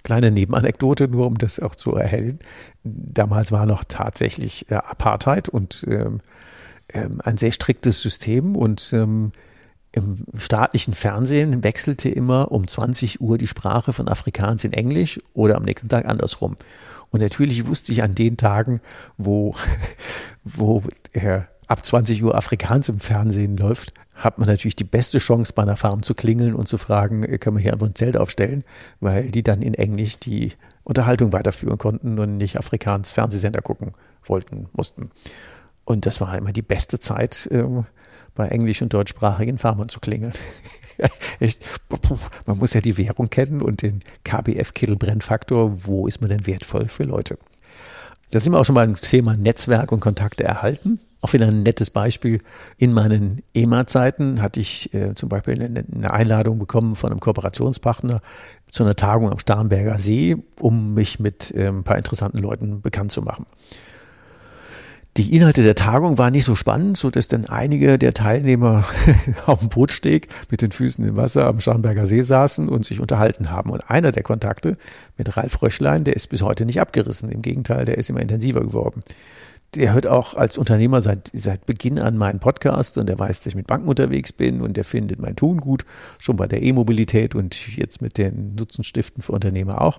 [0.04, 2.38] Kleine Nebenanekdote, nur um das auch zu erhellen.
[2.82, 6.22] Damals war noch tatsächlich äh, Apartheid und ähm,
[6.88, 9.32] ähm, ein sehr striktes System und ähm,
[9.92, 15.56] im staatlichen Fernsehen wechselte immer um 20 Uhr die Sprache von Afrikaans in Englisch oder
[15.56, 16.56] am nächsten Tag andersrum.
[17.10, 18.80] Und natürlich wusste ich an den Tagen,
[19.18, 19.54] wo,
[20.44, 25.52] wo äh, ab 20 Uhr Afrikaans im Fernsehen läuft, hat man natürlich die beste Chance,
[25.54, 28.16] bei einer Farm zu klingeln und zu fragen, äh, können wir hier einfach ein Zelt
[28.16, 28.64] aufstellen,
[29.00, 30.52] weil die dann in Englisch die
[30.84, 33.92] Unterhaltung weiterführen konnten und nicht Afrikaans Fernsehsender gucken
[34.24, 35.10] wollten, mussten.
[35.84, 37.64] Und das war immer die beste Zeit, äh,
[38.34, 40.32] bei englisch- und deutschsprachigen Farmern zu klingeln.
[41.40, 41.64] Echt,
[42.46, 47.04] man muss ja die Währung kennen und den KBF-Kittelbrennfaktor, wo ist man denn wertvoll für
[47.04, 47.38] Leute?
[48.30, 51.00] Da sind wir auch schon mal im Thema Netzwerk und Kontakte erhalten.
[51.20, 52.40] Auch wieder ein nettes Beispiel.
[52.78, 58.20] In meinen EMA-Zeiten hatte ich äh, zum Beispiel eine, eine, Einladung bekommen von einem Kooperationspartner
[58.70, 63.12] zu einer Tagung am Starnberger See, um mich mit äh, ein paar interessanten Leuten bekannt
[63.12, 63.46] zu machen.
[65.18, 68.84] Die Inhalte der Tagung waren nicht so spannend, so dass dann einige der Teilnehmer
[69.46, 73.50] auf dem Bootsteg mit den Füßen im Wasser am Starnberger See saßen und sich unterhalten
[73.50, 73.68] haben.
[73.68, 74.72] Und einer der Kontakte
[75.18, 77.28] mit Ralf Röschlein, der ist bis heute nicht abgerissen.
[77.28, 79.02] Im Gegenteil, der ist immer intensiver geworden
[79.74, 83.46] der hört auch als Unternehmer seit, seit Beginn an meinen Podcast und der weiß, dass
[83.48, 85.86] ich mit Banken unterwegs bin und der findet mein Tun gut,
[86.18, 89.98] schon bei der E-Mobilität und jetzt mit den Nutzenstiften für Unternehmer auch.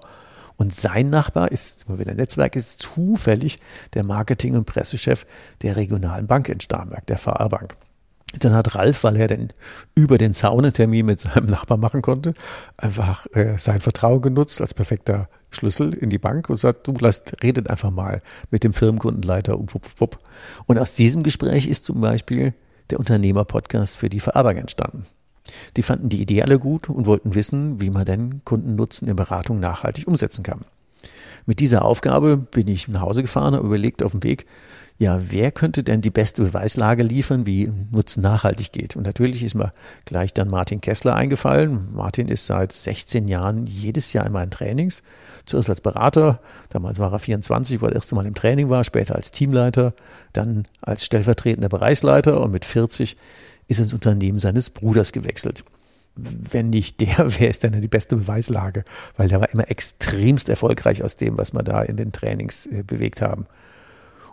[0.57, 3.59] Und sein Nachbar ist, immer wieder Netzwerk, ist zufällig
[3.93, 5.25] der Marketing- und Pressechef
[5.61, 7.75] der regionalen Bank in Starnberg, der VR Bank.
[8.39, 9.49] Dann hat Ralf, weil er denn
[9.93, 12.33] über den Zaun einen Termin mit seinem Nachbar machen konnte,
[12.77, 17.43] einfach äh, sein Vertrauen genutzt als perfekter Schlüssel in die Bank und sagt, du lasst,
[17.43, 20.19] redet einfach mal mit dem Firmenkundenleiter um wupp, wupp.
[20.65, 22.53] Und aus diesem Gespräch ist zum Beispiel
[22.89, 25.05] der Unternehmer-Podcast für die Verarbeitung entstanden.
[25.75, 29.59] Die fanden die Idee alle gut und wollten wissen, wie man denn Kundennutzen in Beratung
[29.59, 30.61] nachhaltig umsetzen kann.
[31.45, 34.45] Mit dieser Aufgabe bin ich nach Hause gefahren und überlegt auf dem Weg,
[34.99, 38.95] ja, wer könnte denn die beste Beweislage liefern, wie Nutzen nachhaltig geht?
[38.95, 39.73] Und natürlich ist mir
[40.05, 41.87] gleich dann Martin Kessler eingefallen.
[41.93, 45.01] Martin ist seit 16 Jahren jedes Jahr in meinen Trainings.
[45.45, 48.83] Zuerst als Berater, damals war er 24, weil er das erste Mal im Training war,
[48.83, 49.93] später als Teamleiter,
[50.31, 53.17] dann als stellvertretender Bereichsleiter und mit 40
[53.67, 55.63] ist ins Unternehmen seines Bruders gewechselt.
[56.15, 58.83] Wenn nicht der, wer ist denn die beste Beweislage?
[59.17, 62.83] Weil der war immer extremst erfolgreich aus dem, was wir da in den Trainings äh,
[62.83, 63.47] bewegt haben.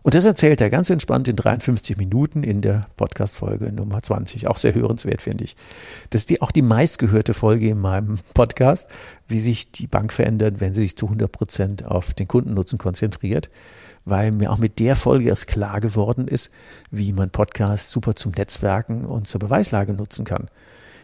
[0.03, 4.47] Und das erzählt er ganz entspannt in 53 Minuten in der Podcast-Folge Nummer 20.
[4.49, 5.57] Auch sehr hörenswert, finde ich.
[6.09, 8.89] Das ist die, auch die meistgehörte Folge in meinem Podcast,
[9.29, 13.51] wie sich die Bank verändert, wenn sie sich zu 100 Prozent auf den Kundennutzen konzentriert.
[14.05, 16.51] Weil mir auch mit der Folge erst klar geworden ist,
[16.91, 20.49] wie man Podcast super zum Netzwerken und zur Beweislage nutzen kann.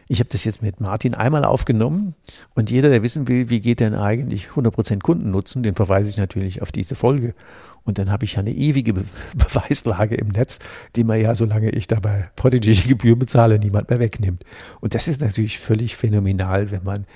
[0.09, 2.15] Ich habe das jetzt mit Martin einmal aufgenommen
[2.55, 6.63] und jeder, der wissen will, wie geht denn eigentlich 100% Kundennutzen, den verweise ich natürlich
[6.63, 7.35] auf diese Folge.
[7.83, 9.05] Und dann habe ich ja eine ewige Be
[9.37, 10.61] Beweislage im Netz,
[10.95, 14.45] die man ja, solange ich dabei Prodigy die bezahle, niemand mehr wegnimmt.
[14.81, 17.07] Und das ist natürlich völlig phänomenal, wenn man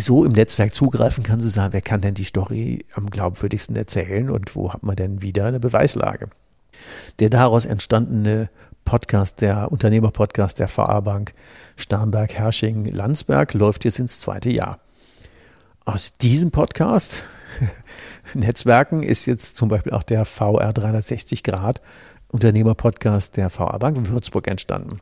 [0.00, 4.30] so im Netzwerk zugreifen kann, zu sagen, wer kann denn die Story am glaubwürdigsten erzählen
[4.30, 6.28] und wo hat man denn wieder eine Beweislage.
[7.18, 8.48] Der daraus entstandene
[8.84, 11.34] Podcast, der Unternehmerpodcast der VA Bank
[11.76, 14.78] Starnberg, Hersching, Landsberg läuft jetzt ins zweite Jahr.
[15.84, 17.24] Aus diesem Podcast
[18.34, 21.82] Netzwerken ist jetzt zum Beispiel auch der VR 360 Grad
[22.28, 25.00] Unternehmerpodcast der VA Bank Würzburg entstanden.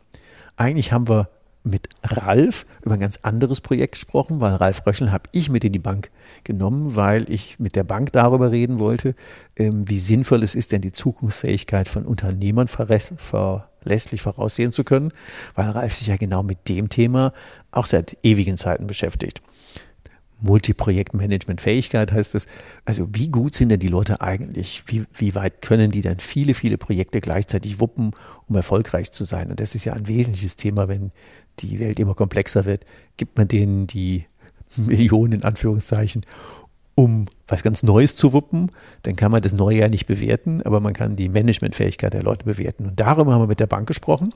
[0.56, 1.28] Eigentlich haben wir
[1.66, 5.72] mit Ralf über ein ganz anderes Projekt gesprochen, weil Ralf Röschel habe ich mit in
[5.72, 6.11] die Bank
[6.44, 9.14] genommen, weil ich mit der Bank darüber reden wollte,
[9.57, 15.12] ähm, wie sinnvoll es ist, denn die Zukunftsfähigkeit von Unternehmern verlässlich voraussehen zu können,
[15.55, 17.33] weil Ralf sich ja genau mit dem Thema
[17.72, 19.40] auch seit ewigen Zeiten beschäftigt.
[20.40, 22.46] Multiprojektmanagement-Fähigkeit heißt es.
[22.85, 24.85] Also wie gut sind denn die Leute eigentlich?
[24.87, 28.12] Wie, wie weit können die dann viele, viele Projekte gleichzeitig wuppen,
[28.46, 29.50] um erfolgreich zu sein?
[29.50, 31.12] Und das ist ja ein wesentliches Thema, wenn
[31.61, 32.85] die Welt immer komplexer wird.
[33.16, 34.27] Gibt man denen die
[34.77, 36.23] Millionen in Anführungszeichen,
[36.95, 38.71] um was ganz Neues zu wuppen,
[39.03, 42.47] dann kann man das Neue ja nicht bewerten, aber man kann die Managementfähigkeit der Leute
[42.47, 42.87] bewerten.
[42.87, 44.35] Und darüber haben wir mit der Bank gesprochen.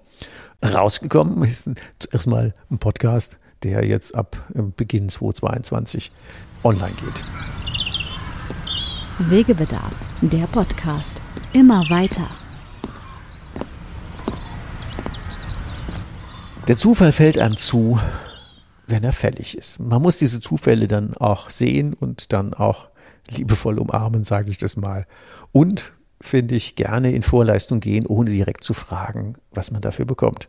[0.62, 6.12] Rausgekommen ist zuerst mal ein Podcast der jetzt ab äh, Beginn 2022
[6.64, 7.22] online geht.
[9.30, 11.20] Wegebedarf, der Podcast.
[11.52, 12.28] Immer weiter.
[16.70, 17.98] Der Zufall fällt einem zu,
[18.86, 19.80] wenn er fällig ist.
[19.80, 22.86] Man muss diese Zufälle dann auch sehen und dann auch
[23.28, 25.04] liebevoll umarmen, sage ich das mal.
[25.50, 30.48] Und finde ich gerne in Vorleistung gehen, ohne direkt zu fragen, was man dafür bekommt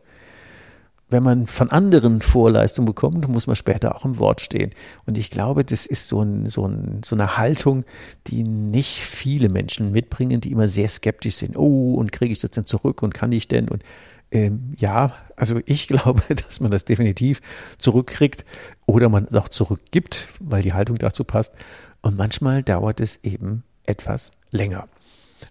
[1.12, 4.72] wenn man von anderen Vorleistungen bekommt, muss man später auch im Wort stehen.
[5.06, 7.84] Und ich glaube, das ist so, ein, so, ein, so eine Haltung,
[8.28, 11.58] die nicht viele Menschen mitbringen, die immer sehr skeptisch sind.
[11.58, 13.68] Oh, und kriege ich das denn zurück und kann ich denn?
[13.68, 13.84] Und
[14.32, 17.42] ähm, ja, also ich glaube, dass man das definitiv
[17.78, 18.46] zurückkriegt
[18.86, 21.54] oder man es auch zurückgibt, weil die Haltung dazu passt.
[22.02, 24.88] Und manchmal dauert es eben etwas länger.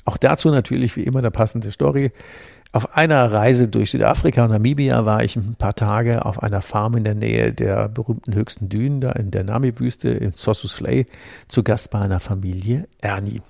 [0.05, 2.13] Auch dazu natürlich wie immer eine passende Story.
[2.73, 6.97] Auf einer Reise durch Südafrika und Namibia war ich ein paar Tage auf einer Farm
[6.97, 11.07] in der Nähe der berühmten höchsten Dünen, da in der Nami-Wüste in Sossusvlei,
[11.49, 13.43] zu Gast bei einer Familie Ernie.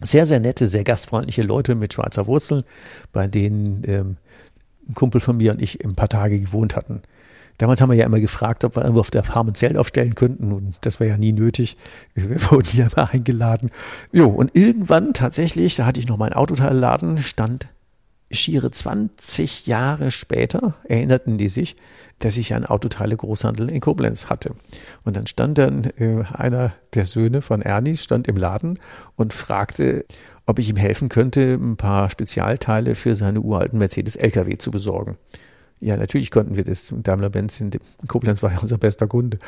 [0.00, 2.64] Sehr, sehr nette, sehr gastfreundliche Leute mit Schweizer Wurzeln,
[3.12, 4.16] bei denen ähm,
[4.88, 7.02] ein Kumpel von mir und ich ein paar Tage gewohnt hatten.
[7.58, 10.14] Damals haben wir ja immer gefragt, ob wir irgendwo auf der Farm ein Zelt aufstellen
[10.14, 11.76] könnten und das war ja nie nötig.
[12.14, 13.70] Wir wurden ja immer eingeladen.
[14.12, 17.68] Jo, und irgendwann tatsächlich, da hatte ich noch meinen Autoteilladen, stand
[18.30, 21.76] schiere 20 Jahre später erinnerten die sich,
[22.18, 24.54] dass ich einen Autoteile-Großhandel in Koblenz hatte.
[25.04, 28.78] Und dann stand dann äh, einer der Söhne von Ernie, stand im Laden
[29.16, 30.04] und fragte,
[30.46, 35.18] ob ich ihm helfen könnte, ein paar Spezialteile für seine uralten Mercedes-LKW zu besorgen.
[35.78, 36.86] Ja, natürlich konnten wir das.
[36.90, 37.70] Daimler-Benz in
[38.08, 39.38] Koblenz war ja unser bester Kunde.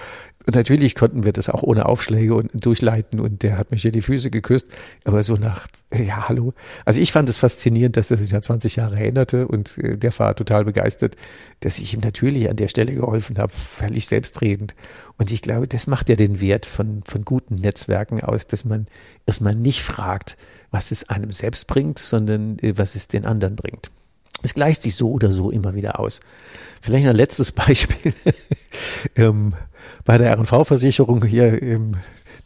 [0.47, 3.93] Und natürlich konnten wir das auch ohne Aufschläge und durchleiten und der hat mich hier
[3.93, 4.67] die Füße geküsst.
[5.05, 6.53] Aber so nach, ja, hallo.
[6.85, 10.17] Also ich fand es faszinierend, dass er sich nach 20 Jahre erinnerte und äh, der
[10.19, 11.17] war total begeistert,
[11.61, 14.75] dass ich ihm natürlich an der Stelle geholfen habe, völlig selbstredend.
[15.17, 18.85] Und ich glaube, das macht ja den Wert von, von guten Netzwerken aus, dass man
[19.25, 20.37] erstmal nicht fragt,
[20.71, 23.91] was es einem selbst bringt, sondern äh, was es den anderen bringt.
[24.43, 26.21] Es gleicht sich so oder so immer wieder aus.
[26.81, 28.15] Vielleicht ein letztes Beispiel.
[29.17, 29.55] ähm,
[30.05, 31.93] bei der RV-Versicherung hier, ähm,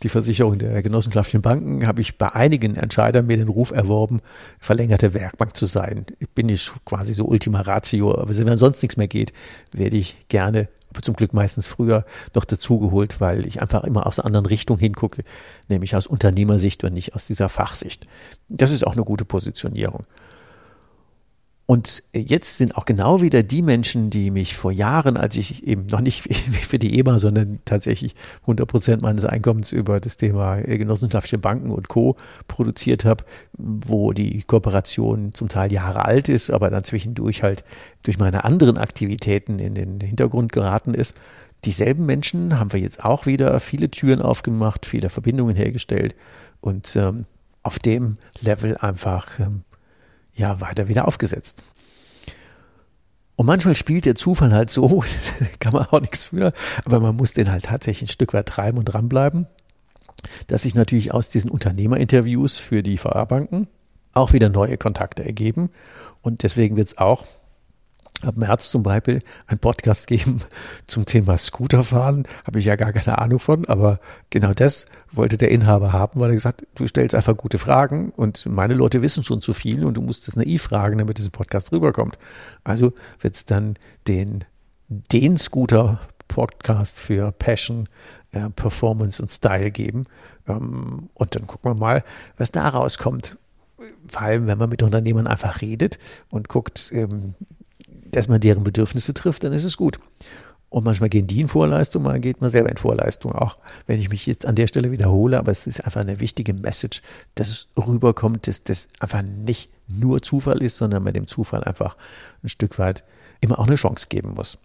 [0.03, 4.21] die Versicherung der genossenschaftlichen Banken, habe ich bei einigen Entscheidern mir den Ruf erworben,
[4.59, 6.07] verlängerte Werkbank zu sein.
[6.35, 9.33] Bin ich quasi so Ultima Ratio, aber wenn sonst nichts mehr geht,
[9.73, 14.19] werde ich gerne, aber zum Glück meistens früher, noch dazugeholt, weil ich einfach immer aus
[14.19, 15.23] einer anderen Richtung hingucke,
[15.69, 18.07] nämlich aus Unternehmersicht und nicht aus dieser Fachsicht.
[18.49, 20.05] Das ist auch eine gute Positionierung.
[21.73, 25.87] Und jetzt sind auch genau wieder die Menschen, die mich vor Jahren, als ich eben
[25.87, 26.23] noch nicht
[26.69, 31.89] für die EMA, sondern tatsächlich 100 Prozent meines Einkommens über das Thema genossenschaftliche Banken und
[31.89, 32.17] Co.
[32.47, 33.25] produziert habe,
[33.57, 37.65] wo die Kooperation zum Teil Jahre alt ist, aber dann zwischendurch halt
[38.05, 41.17] durch meine anderen Aktivitäten in den Hintergrund geraten ist.
[41.65, 46.15] Dieselben Menschen haben wir jetzt auch wieder viele Türen aufgemacht, viele Verbindungen hergestellt
[46.61, 47.25] und ähm,
[47.63, 49.63] auf dem Level einfach ähm,
[50.35, 51.63] ja weiter wieder aufgesetzt.
[53.37, 55.03] Und manchmal spielt der Zufall halt so,
[55.59, 56.53] kann man auch nichts für,
[56.85, 59.47] aber man muss den halt tatsächlich ein Stück weit treiben und dranbleiben,
[60.47, 63.69] dass sich natürlich aus diesen Unternehmerinterviews für die VR-Banken
[64.13, 65.71] auch wieder neue Kontakte ergeben.
[66.21, 67.25] Und deswegen wird es auch
[68.25, 70.39] ab März zum Beispiel ein Podcast geben
[70.87, 72.27] zum Thema Scooterfahren.
[72.45, 76.31] Habe ich ja gar keine Ahnung von, aber genau das wollte der Inhaber haben, weil
[76.31, 79.95] er gesagt, du stellst einfach gute Fragen und meine Leute wissen schon zu viel und
[79.95, 82.19] du musst es naiv fragen, damit dieser Podcast rüberkommt.
[82.65, 83.75] Also wird es dann
[84.09, 84.45] den,
[84.89, 87.89] den Scooter Podcast für Passion,
[88.31, 90.07] äh, Performance und Style geben.
[90.49, 92.05] Ähm, und dann gucken wir mal,
[92.39, 93.37] was da rauskommt
[94.09, 95.99] vor allem, wenn man mit Unternehmern einfach redet
[96.31, 97.35] und guckt, ähm,
[98.13, 99.99] dass man deren Bedürfnisse trifft, dann ist es gut.
[100.69, 104.09] Und manchmal gehen die in Vorleistung, mal geht man selber in Vorleistung, auch wenn ich
[104.09, 107.03] mich jetzt an der Stelle wiederhole, aber es ist einfach eine wichtige Message,
[107.35, 111.97] dass es rüberkommt, dass das einfach nicht nur Zufall ist, sondern man dem Zufall einfach
[112.43, 113.05] ein Stück weit
[113.41, 114.59] immer auch eine Chance geben muss.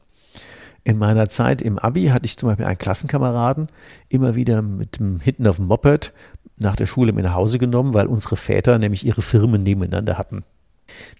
[0.85, 3.67] In meiner Zeit im Abi hatte ich zum Beispiel einen Klassenkameraden
[4.07, 6.13] immer wieder mit dem hinten auf dem Moped
[6.55, 10.45] nach der Schule mit nach Hause genommen, weil unsere Väter nämlich ihre Firmen nebeneinander hatten.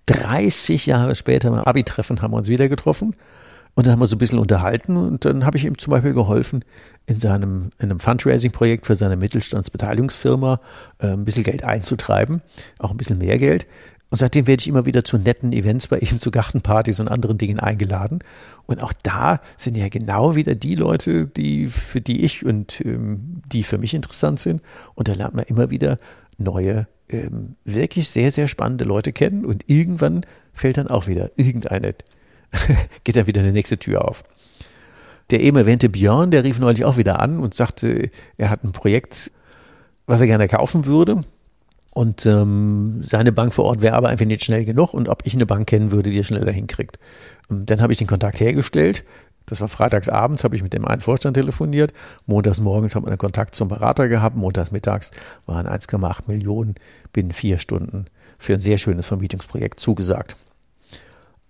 [0.08, 3.16] 30 Jahre später beim Abi-Treffen haben wir uns wieder getroffen
[3.78, 6.14] und dann haben wir so ein bisschen unterhalten und dann habe ich ihm zum Beispiel
[6.14, 6.66] geholfen,
[7.06, 10.60] in seinem in einem Fundraising-Projekt für seine Mittelstandsbeteiligungsfirma
[10.98, 12.42] äh, ein bisschen Geld einzutreiben,
[12.80, 13.68] auch ein bisschen mehr Geld.
[14.10, 17.38] Und seitdem werde ich immer wieder zu netten Events bei ihm, zu Gartenpartys und anderen
[17.38, 18.20] Dingen eingeladen.
[18.66, 23.42] Und auch da sind ja genau wieder die Leute, die für die ich und ähm,
[23.46, 24.62] die für mich interessant sind.
[24.96, 25.98] Und da lernt man immer wieder
[26.38, 31.96] neue ähm, wirklich sehr, sehr spannende Leute kennen und irgendwann fällt dann auch wieder irgendeine,
[33.04, 34.24] geht dann wieder eine nächste Tür auf.
[35.30, 38.72] Der eben erwähnte Björn, der rief neulich auch wieder an und sagte, er hat ein
[38.72, 39.32] Projekt,
[40.06, 41.24] was er gerne kaufen würde.
[41.94, 45.34] Und ähm, seine Bank vor Ort wäre aber einfach nicht schnell genug und ob ich
[45.34, 47.00] eine Bank kennen würde, die er schneller hinkriegt.
[47.50, 49.04] Und dann habe ich den Kontakt hergestellt
[49.48, 51.94] das war freitags abends, habe ich mit dem einen Vorstand telefoniert.
[52.26, 54.36] Montags morgens haben wir einen Kontakt zum Berater gehabt.
[54.36, 55.12] Montags mittags
[55.46, 56.76] waren 1,8 Millionen
[57.14, 58.08] binnen vier Stunden
[58.38, 60.36] für ein sehr schönes Vermietungsprojekt zugesagt.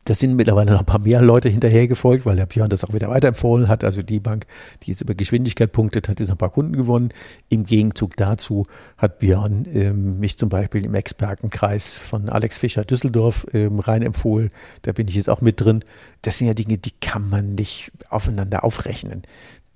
[0.07, 3.09] Das sind mittlerweile noch ein paar mehr Leute hinterhergefolgt, weil der Björn das auch wieder
[3.09, 3.83] weiterempfohlen hat.
[3.83, 4.45] Also die Bank,
[4.83, 7.09] die jetzt über Geschwindigkeit punktet, hat jetzt ein paar Kunden gewonnen.
[7.49, 8.65] Im Gegenzug dazu
[8.97, 14.49] hat Björn ähm, mich zum Beispiel im Expertenkreis von Alex Fischer Düsseldorf ähm, rein empfohlen.
[14.83, 15.83] Da bin ich jetzt auch mit drin.
[16.21, 19.23] Das sind ja Dinge, die kann man nicht aufeinander aufrechnen.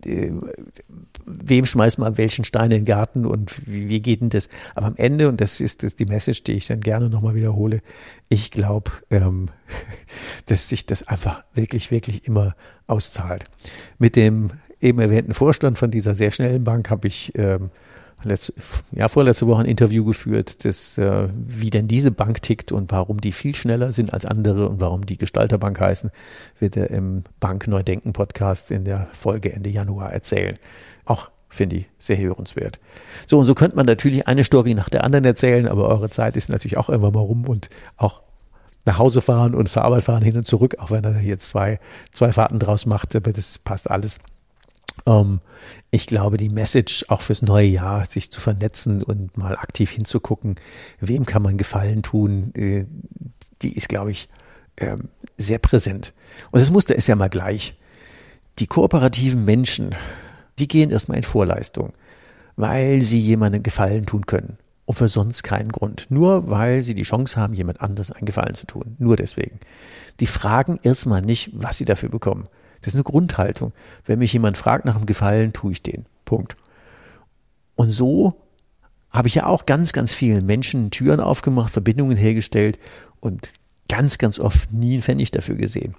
[0.05, 0.31] Äh,
[1.25, 4.49] wem schmeißt man welchen Stein in den Garten und wie, wie geht denn das?
[4.75, 7.81] Aber am Ende, und das ist das die Message, die ich dann gerne nochmal wiederhole,
[8.29, 9.49] ich glaube, ähm,
[10.45, 12.55] dass sich das einfach wirklich, wirklich immer
[12.87, 13.45] auszahlt.
[13.97, 17.69] Mit dem eben erwähnten Vorstand von dieser sehr schnellen Bank habe ich ähm,
[18.23, 18.53] letzte,
[18.91, 23.21] ja, vorletzte Woche ein Interview geführt, das, äh, wie denn diese Bank tickt und warum
[23.21, 26.11] die viel schneller sind als andere und warum die Gestalterbank heißen,
[26.59, 30.57] wird er im Bank Neudenken Podcast in der Folge Ende Januar erzählen.
[31.05, 32.79] Auch finde ich sehr hörenswert.
[33.27, 36.35] So, und so könnte man natürlich eine Story nach der anderen erzählen, aber eure Zeit
[36.37, 38.21] ist natürlich auch irgendwann mal rum und auch
[38.85, 41.79] nach Hause fahren und zur Arbeit fahren hin und zurück, auch wenn er jetzt zwei,
[42.11, 44.19] zwei Fahrten draus macht, aber das passt alles.
[45.05, 45.41] Ähm,
[45.89, 50.55] ich glaube, die Message auch fürs neue Jahr, sich zu vernetzen und mal aktiv hinzugucken,
[50.99, 52.85] wem kann man Gefallen tun, äh,
[53.61, 54.29] die ist, glaube ich,
[54.77, 56.13] ähm, sehr präsent.
[56.51, 57.75] Und das Muster ist ja mal gleich.
[58.59, 59.95] Die kooperativen Menschen,
[60.59, 61.93] die gehen erstmal in Vorleistung,
[62.55, 64.57] weil sie jemandem Gefallen tun können.
[64.85, 66.07] Und für sonst keinen Grund.
[66.09, 68.95] Nur weil sie die Chance haben, jemand anders einen Gefallen zu tun.
[68.99, 69.59] Nur deswegen.
[70.19, 72.47] Die fragen erstmal nicht, was sie dafür bekommen.
[72.81, 73.73] Das ist eine Grundhaltung.
[74.05, 76.05] Wenn mich jemand fragt nach einem Gefallen, tue ich den.
[76.25, 76.55] Punkt.
[77.75, 78.41] Und so
[79.11, 82.79] habe ich ja auch ganz, ganz vielen Menschen Türen aufgemacht, Verbindungen hergestellt
[83.19, 83.53] und
[83.89, 85.95] ganz, ganz oft nie einen Pfennig dafür gesehen.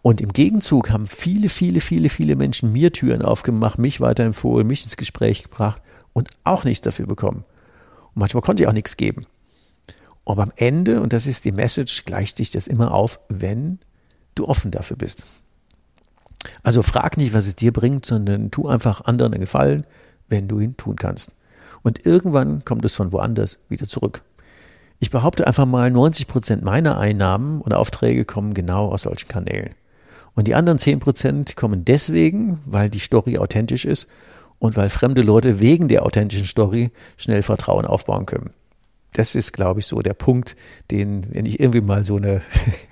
[0.00, 4.84] Und im Gegenzug haben viele, viele, viele, viele Menschen mir Türen aufgemacht, mich weiterempfohlen, mich
[4.84, 5.82] ins Gespräch gebracht
[6.12, 7.44] und auch nichts dafür bekommen.
[8.08, 9.26] Und manchmal konnte ich auch nichts geben.
[10.26, 13.78] Aber am Ende, und das ist die Message, gleicht sich das immer auf, wenn
[14.34, 15.24] du offen dafür bist.
[16.62, 19.86] Also frag nicht, was es dir bringt, sondern tu einfach anderen einen Gefallen,
[20.28, 21.30] wenn du ihn tun kannst.
[21.82, 24.22] Und irgendwann kommt es von woanders wieder zurück.
[25.00, 29.74] Ich behaupte einfach mal, 90 Prozent meiner Einnahmen und Aufträge kommen genau aus solchen Kanälen.
[30.34, 34.08] Und die anderen 10 Prozent kommen deswegen, weil die Story authentisch ist
[34.58, 38.50] und weil fremde Leute wegen der authentischen Story schnell Vertrauen aufbauen können.
[39.12, 40.56] Das ist, glaube ich, so der Punkt,
[40.90, 42.40] den, wenn ich irgendwie mal so eine,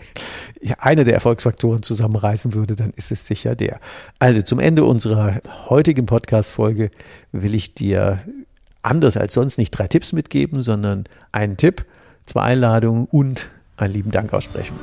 [0.78, 3.80] eine der Erfolgsfaktoren zusammenreißen würde, dann ist es sicher der.
[4.18, 6.90] Also zum Ende unserer heutigen Podcast-Folge
[7.32, 8.20] will ich dir
[8.82, 11.84] anders als sonst nicht drei Tipps mitgeben, sondern einen Tipp,
[12.26, 14.78] zwei Einladungen und einen lieben Dank aussprechen.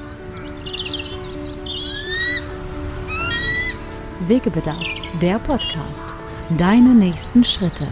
[4.27, 4.83] Wegebedarf,
[5.21, 6.13] der Podcast.
[6.57, 7.87] Deine nächsten Schritte.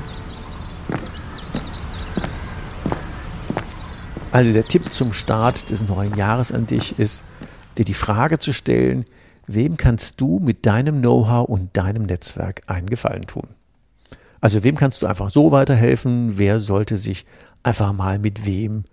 [4.31, 7.23] Also der Tipp zum Start des neuen Jahres an dich ist,
[7.77, 9.05] dir die Frage zu stellen,
[9.47, 13.49] wem kannst du mit deinem Know-how und deinem Netzwerk einen Gefallen tun?
[14.41, 16.37] Also wem kannst du einfach so weiterhelfen?
[16.37, 17.25] Wer sollte sich
[17.63, 18.85] einfach mal mit wem,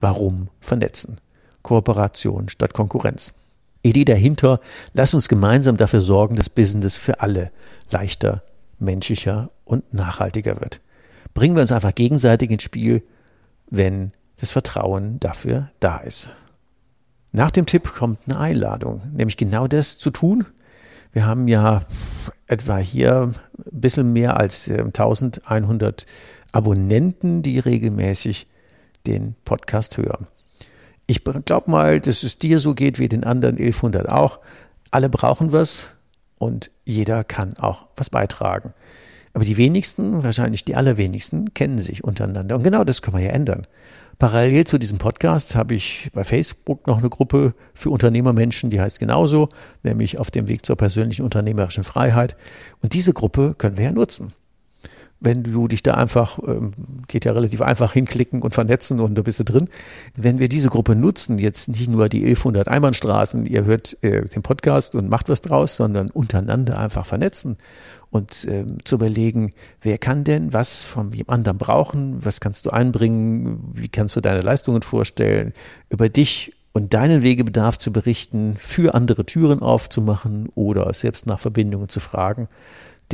[0.00, 1.18] warum vernetzen?
[1.62, 3.32] Kooperation statt Konkurrenz.
[3.82, 4.60] Idee dahinter,
[4.94, 7.50] lass uns gemeinsam dafür sorgen, dass Business für alle
[7.90, 8.42] leichter,
[8.78, 10.80] menschlicher und nachhaltiger wird.
[11.34, 13.02] Bringen wir uns einfach gegenseitig ins Spiel,
[13.68, 16.30] wenn das Vertrauen dafür da ist.
[17.36, 20.46] Nach dem Tipp kommt eine Einladung, nämlich genau das zu tun.
[21.12, 21.82] Wir haben ja
[22.46, 26.08] etwa hier ein bisschen mehr als 1100 ähm,
[26.52, 28.46] Abonnenten, die regelmäßig
[29.04, 30.28] den Podcast hören.
[31.08, 34.38] Ich glaube mal, dass es dir so geht wie den anderen 1100 auch.
[34.92, 35.88] Alle brauchen was
[36.38, 38.74] und jeder kann auch was beitragen.
[39.32, 42.54] Aber die wenigsten, wahrscheinlich die allerwenigsten, kennen sich untereinander.
[42.54, 43.66] Und genau das können wir ja ändern.
[44.18, 49.00] Parallel zu diesem Podcast habe ich bei Facebook noch eine Gruppe für Unternehmermenschen, die heißt
[49.00, 49.48] genauso,
[49.82, 52.36] nämlich auf dem Weg zur persönlichen unternehmerischen Freiheit.
[52.82, 54.32] Und diese Gruppe können wir ja nutzen
[55.24, 56.72] wenn du dich da einfach, ähm,
[57.08, 59.68] geht ja relativ einfach hinklicken und vernetzen und da bist du drin.
[60.14, 64.42] Wenn wir diese Gruppe nutzen, jetzt nicht nur die 1100 Einbahnstraßen, ihr hört äh, den
[64.42, 67.56] Podcast und macht was draus, sondern untereinander einfach vernetzen
[68.10, 72.70] und ähm, zu überlegen, wer kann denn was von dem anderen brauchen, was kannst du
[72.70, 75.52] einbringen, wie kannst du deine Leistungen vorstellen,
[75.90, 81.88] über dich und deinen Wegebedarf zu berichten, für andere Türen aufzumachen oder selbst nach Verbindungen
[81.88, 82.48] zu fragen.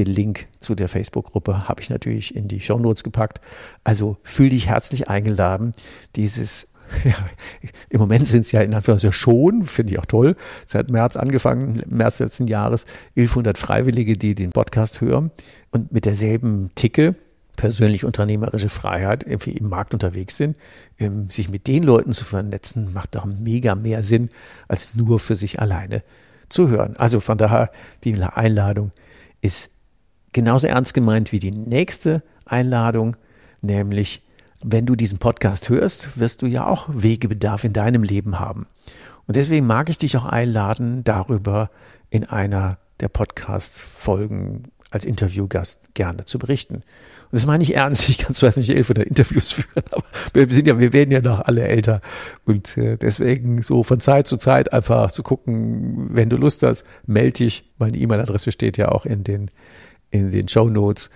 [0.01, 3.38] Den Link zu der Facebook-Gruppe habe ich natürlich in die Show Notes gepackt.
[3.84, 5.72] Also fühl dich herzlich eingeladen,
[6.16, 6.68] dieses
[7.05, 7.14] ja,
[7.90, 10.36] im Moment sind es ja in Anführungszeichen schon, finde ich auch toll,
[10.66, 15.30] seit März angefangen, März letzten Jahres, 1100 Freiwillige, die den Podcast hören
[15.70, 17.14] und mit derselben Ticke,
[17.57, 20.57] persönlich unternehmerische Freiheit, irgendwie im Markt unterwegs sind,
[20.98, 24.30] ähm, sich mit den Leuten zu vernetzen, macht doch mega mehr Sinn,
[24.66, 26.03] als nur für sich alleine
[26.48, 26.96] zu hören.
[26.96, 27.70] Also von daher,
[28.03, 28.92] die Einladung
[29.42, 29.70] ist
[30.33, 33.16] genauso ernst gemeint wie die nächste Einladung,
[33.62, 34.22] nämlich
[34.62, 38.66] wenn du diesen Podcast hörst, wirst du ja auch Wegebedarf in deinem Leben haben.
[39.26, 41.70] Und deswegen mag ich dich auch einladen, darüber
[42.11, 46.74] in einer der Podcast-Folgen als Interviewgast gerne zu berichten.
[46.74, 46.83] Und
[47.31, 48.09] das meine ich ernst.
[48.09, 50.03] Ich kann zwar nicht elf oder Interviews führen, aber
[50.35, 52.01] wir sind ja, wir werden ja noch alle älter.
[52.45, 56.85] Und äh, deswegen so von Zeit zu Zeit einfach zu gucken, wenn du Lust hast,
[57.07, 57.70] melde dich.
[57.78, 59.51] Meine E-Mail-Adresse steht ja auch in den
[60.11, 61.11] in den Show Notes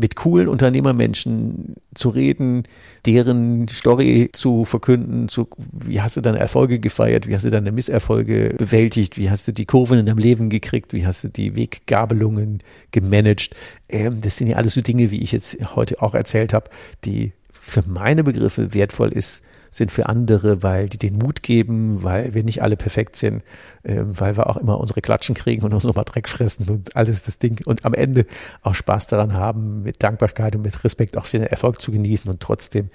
[0.00, 2.64] mit coolen Unternehmermenschen zu reden,
[3.04, 7.70] deren Story zu verkünden, zu, wie hast du deine Erfolge gefeiert, wie hast du deine
[7.70, 11.54] Misserfolge bewältigt, wie hast du die Kurven in deinem Leben gekriegt, wie hast du die
[11.54, 12.60] Weggabelungen
[12.92, 13.54] gemanagt.
[13.90, 16.70] Ähm, das sind ja alles so Dinge, wie ich jetzt heute auch erzählt habe,
[17.04, 22.34] die für meine Begriffe wertvoll ist, sind für andere, weil die den Mut geben, weil
[22.34, 23.42] wir nicht alle perfekt sind,
[23.82, 27.22] äh, weil wir auch immer unsere Klatschen kriegen und uns nochmal Dreck fressen und alles
[27.22, 28.26] das Ding und am Ende
[28.62, 32.30] auch Spaß daran haben, mit Dankbarkeit und mit Respekt auch für den Erfolg zu genießen
[32.30, 32.88] und trotzdem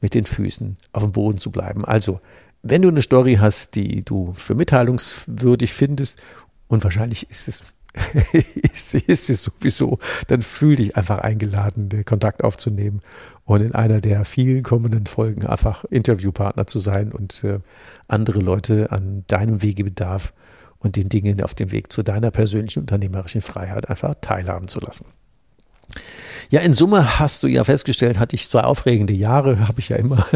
[0.00, 1.84] mit den Füßen auf dem Boden zu bleiben.
[1.84, 2.20] Also
[2.62, 6.20] Wenn du eine Story hast, die du für mitteilungswürdig findest,
[6.68, 7.62] und wahrscheinlich ist es
[8.32, 13.00] ist, ist es sowieso, dann fühl dich einfach eingeladen, den Kontakt aufzunehmen
[13.44, 17.60] und in einer der vielen kommenden Folgen einfach Interviewpartner zu sein und äh,
[18.08, 20.32] andere Leute an deinem Wegebedarf
[20.78, 25.06] und den Dingen auf dem Weg zu deiner persönlichen unternehmerischen Freiheit einfach teilhaben zu lassen.
[26.50, 29.96] Ja, in Summe hast du ja festgestellt, hatte ich zwei aufregende Jahre, habe ich ja
[29.96, 30.26] immer.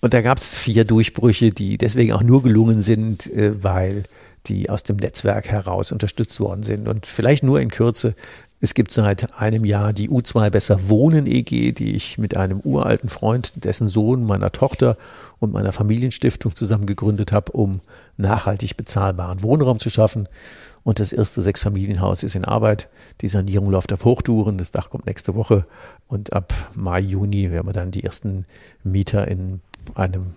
[0.00, 4.04] Und da gab es vier Durchbrüche, die deswegen auch nur gelungen sind, äh, weil
[4.46, 6.88] die aus dem Netzwerk heraus unterstützt worden sind.
[6.88, 8.14] Und vielleicht nur in Kürze,
[8.60, 13.08] es gibt seit einem Jahr die U2 Besser Wohnen EG, die ich mit einem uralten
[13.08, 14.96] Freund, dessen Sohn, meiner Tochter
[15.40, 17.80] und meiner Familienstiftung zusammen gegründet habe, um
[18.16, 20.28] nachhaltig bezahlbaren Wohnraum zu schaffen.
[20.84, 22.88] Und das erste Sechsfamilienhaus ist in Arbeit.
[23.20, 24.58] Die Sanierung läuft auf Hochtouren.
[24.58, 25.64] Das Dach kommt nächste Woche.
[26.08, 28.46] Und ab Mai, Juni werden wir dann die ersten
[28.82, 29.60] Mieter in
[29.94, 30.34] einem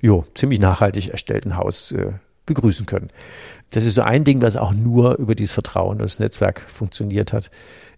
[0.00, 2.12] jo, ziemlich nachhaltig erstellten Haus äh,
[2.46, 3.10] begrüßen können.
[3.70, 7.32] Das ist so ein Ding, was auch nur über dieses Vertrauen und das Netzwerk funktioniert
[7.32, 7.50] hat.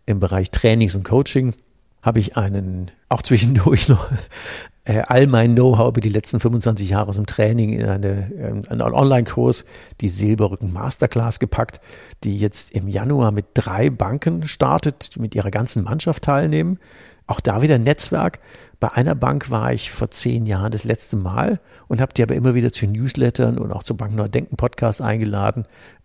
[0.07, 1.55] Im Bereich Trainings und Coaching
[2.03, 4.11] habe ich einen, auch zwischendurch noch,
[4.85, 8.71] äh, all mein Know-how über die letzten 25 Jahre aus dem Training in eine, äh,
[8.71, 9.65] einen Online-Kurs,
[10.03, 11.81] die Silberrücken Masterclass gepackt,
[12.23, 16.79] die jetzt im Januar mit drei Banken startet, die mit ihrer ganzen Mannschaft teilnehmen.
[17.27, 18.39] Auch da wieder Netzwerk.
[18.85, 21.59] Bei einer Bank war ich vor zehn Jahren das letzte Mal
[21.89, 25.65] und habe die aber immer wieder zu Newslettern und auch zu Bank Neudenken Podcast eingeladen.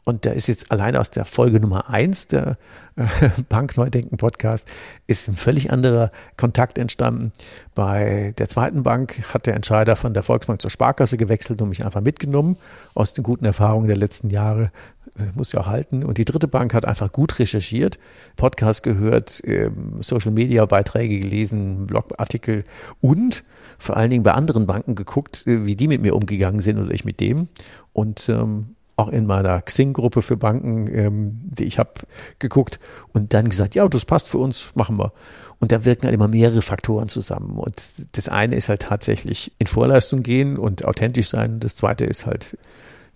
[0.10, 2.58] Und da ist jetzt allein aus der Folge Nummer eins der
[2.96, 3.06] äh,
[3.48, 4.68] Bank Neudenken Podcast
[5.06, 7.32] ist ein völlig anderer Kontakt entstanden.
[7.76, 11.86] Bei der zweiten Bank hat der Entscheider von der Volksbank zur Sparkasse gewechselt und mich
[11.86, 12.58] einfach mitgenommen
[12.96, 14.72] aus den guten Erfahrungen der letzten Jahre.
[15.16, 16.04] Äh, muss ja auch halten.
[16.04, 18.00] Und die dritte Bank hat einfach gut recherchiert,
[18.36, 22.64] Podcast gehört, ähm, Social Media Beiträge gelesen, Blogartikel
[23.00, 23.44] und
[23.78, 26.96] vor allen Dingen bei anderen Banken geguckt, äh, wie die mit mir umgegangen sind oder
[26.96, 27.48] ich mit dem.
[27.94, 31.92] Und ähm, auch in meiner Xing-Gruppe für Banken, ähm, die ich habe,
[32.38, 32.80] geguckt
[33.14, 35.14] und dann gesagt, ja, das passt für uns, machen wir.
[35.60, 37.58] Und da wirken halt immer mehrere Faktoren zusammen.
[37.58, 37.82] Und
[38.12, 41.60] das eine ist halt tatsächlich in Vorleistung gehen und authentisch sein.
[41.60, 42.58] Das zweite ist halt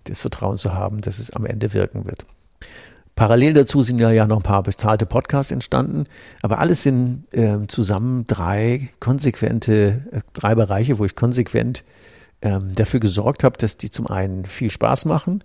[0.04, 2.26] das Vertrauen zu haben, dass es am Ende wirken wird.
[3.14, 6.04] Parallel dazu sind ja, noch ein paar bezahlte Podcasts entstanden,
[6.42, 11.84] aber alles sind äh, zusammen drei konsequente, äh, drei Bereiche, wo ich konsequent
[12.42, 15.44] ähm, dafür gesorgt habe, dass die zum einen viel Spaß machen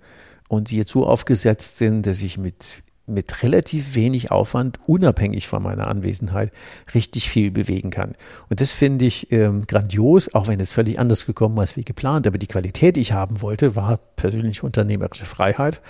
[0.50, 5.64] und die jetzt so aufgesetzt sind, dass ich mit mit relativ wenig Aufwand, unabhängig von
[5.64, 6.52] meiner Anwesenheit,
[6.94, 8.14] richtig viel bewegen kann.
[8.50, 12.28] Und das finde ich ähm, grandios, auch wenn es völlig anders gekommen ist wie geplant.
[12.28, 15.82] Aber die Qualität, die ich haben wollte, war persönlich unternehmerische Freiheit.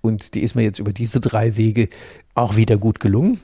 [0.00, 1.88] Und die ist mir jetzt über diese drei Wege
[2.34, 3.40] auch wieder gut gelungen.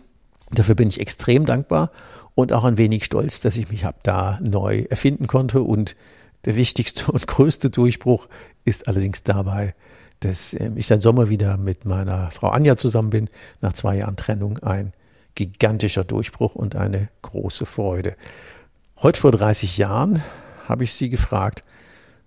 [0.53, 1.91] Dafür bin ich extrem dankbar
[2.35, 5.63] und auch ein wenig stolz, dass ich mich hab da neu erfinden konnte.
[5.63, 5.97] Und
[6.45, 8.29] der wichtigste und größte Durchbruch
[8.65, 9.75] ist allerdings dabei,
[10.25, 13.29] dass ähm, ich seit Sommer wieder mit meiner Frau Anja zusammen bin,
[13.61, 14.93] nach zwei Jahren Trennung ein
[15.35, 18.17] gigantischer Durchbruch und eine große Freude.
[19.03, 20.23] Heute vor 30 Jahren
[20.67, 21.63] habe ich sie gefragt,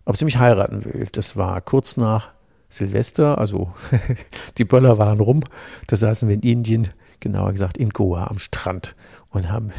[0.06, 1.08] ob sie mich heiraten will.
[1.12, 2.30] Das war kurz nach
[2.70, 3.74] Silvester, also
[4.58, 5.42] die Böller waren rum.
[5.88, 6.90] Da saßen wir in Indien,
[7.20, 8.96] genauer gesagt in Goa am Strand
[9.30, 9.72] und haben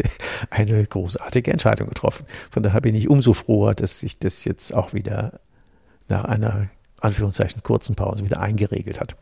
[0.50, 2.24] eine großartige Entscheidung getroffen.
[2.50, 5.40] Von daher bin ich umso froher, dass sich das jetzt auch wieder
[6.08, 6.68] nach einer
[7.00, 9.16] Anführungszeichen kurzen Pause wieder eingeregelt hat.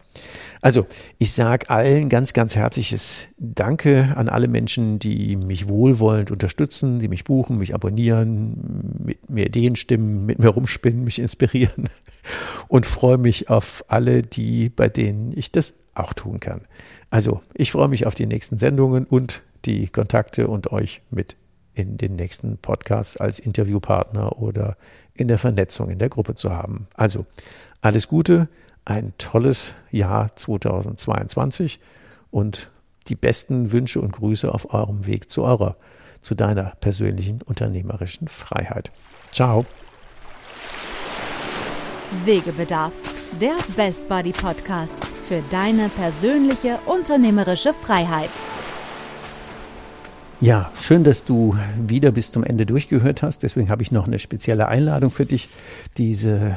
[0.60, 0.86] Also,
[1.18, 7.08] ich sage allen ganz, ganz herzliches Danke an alle Menschen, die mich wohlwollend unterstützen, die
[7.08, 11.88] mich buchen, mich abonnieren, mit mir Ideen stimmen, mit mir rumspinnen, mich inspirieren
[12.68, 16.62] und freue mich auf alle, die, bei denen ich das auch tun kann.
[17.10, 21.36] Also, ich freue mich auf die nächsten Sendungen und die Kontakte und euch mit
[21.74, 24.76] in den nächsten Podcasts als Interviewpartner oder
[25.14, 26.86] in der Vernetzung in der Gruppe zu haben.
[26.94, 27.26] Also
[27.80, 28.48] alles Gute,
[28.84, 31.80] ein tolles Jahr 2022
[32.30, 32.70] und
[33.08, 35.76] die besten Wünsche und Grüße auf eurem Weg zu eurer,
[36.20, 38.90] zu deiner persönlichen unternehmerischen Freiheit.
[39.30, 39.66] Ciao.
[42.24, 42.94] Wegebedarf,
[43.40, 48.30] der Best Buddy Podcast für deine persönliche unternehmerische Freiheit.
[50.40, 51.56] Ja, schön, dass du
[51.86, 53.42] wieder bis zum Ende durchgehört hast.
[53.42, 55.48] Deswegen habe ich noch eine spezielle Einladung für dich.
[55.96, 56.56] Diese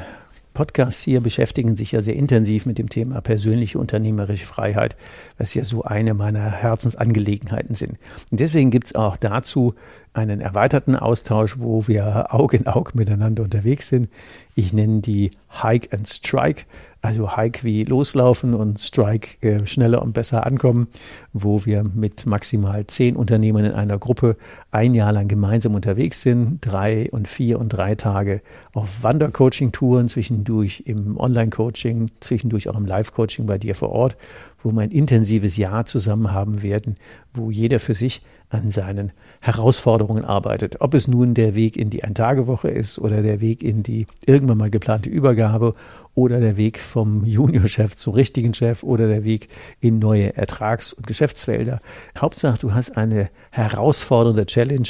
[0.52, 4.96] Podcasts hier beschäftigen sich ja sehr intensiv mit dem Thema persönliche unternehmerische Freiheit,
[5.38, 7.92] was ja so eine meiner Herzensangelegenheiten sind.
[8.32, 9.74] Und deswegen gibt es auch dazu
[10.12, 14.08] einen erweiterten Austausch, wo wir Aug in Aug miteinander unterwegs sind.
[14.56, 16.66] Ich nenne die Hike and Strike
[17.00, 20.88] also Hike wie loslaufen und Strike äh, schneller und besser ankommen,
[21.32, 24.36] wo wir mit maximal zehn Unternehmern in einer Gruppe
[24.72, 28.42] ein Jahr lang gemeinsam unterwegs sind, drei und vier und drei Tage
[28.74, 34.16] auf Wandercoaching-Touren, zwischendurch im Online-Coaching, zwischendurch auch im Live-Coaching bei dir vor Ort,
[34.62, 36.96] wo wir ein intensives Jahr zusammen haben werden,
[37.32, 40.80] wo jeder für sich an seinen Herausforderungen arbeitet.
[40.80, 44.58] Ob es nun der Weg in die Ein-Tage-Woche ist oder der Weg in die irgendwann
[44.58, 45.74] mal geplante Übergabe
[46.14, 49.48] oder der Weg vom Juniorchef zum richtigen Chef oder der Weg
[49.80, 51.80] in neue Ertrags- und Geschäftsfelder.
[52.16, 54.88] Hauptsache, du hast eine herausfordernde Challenge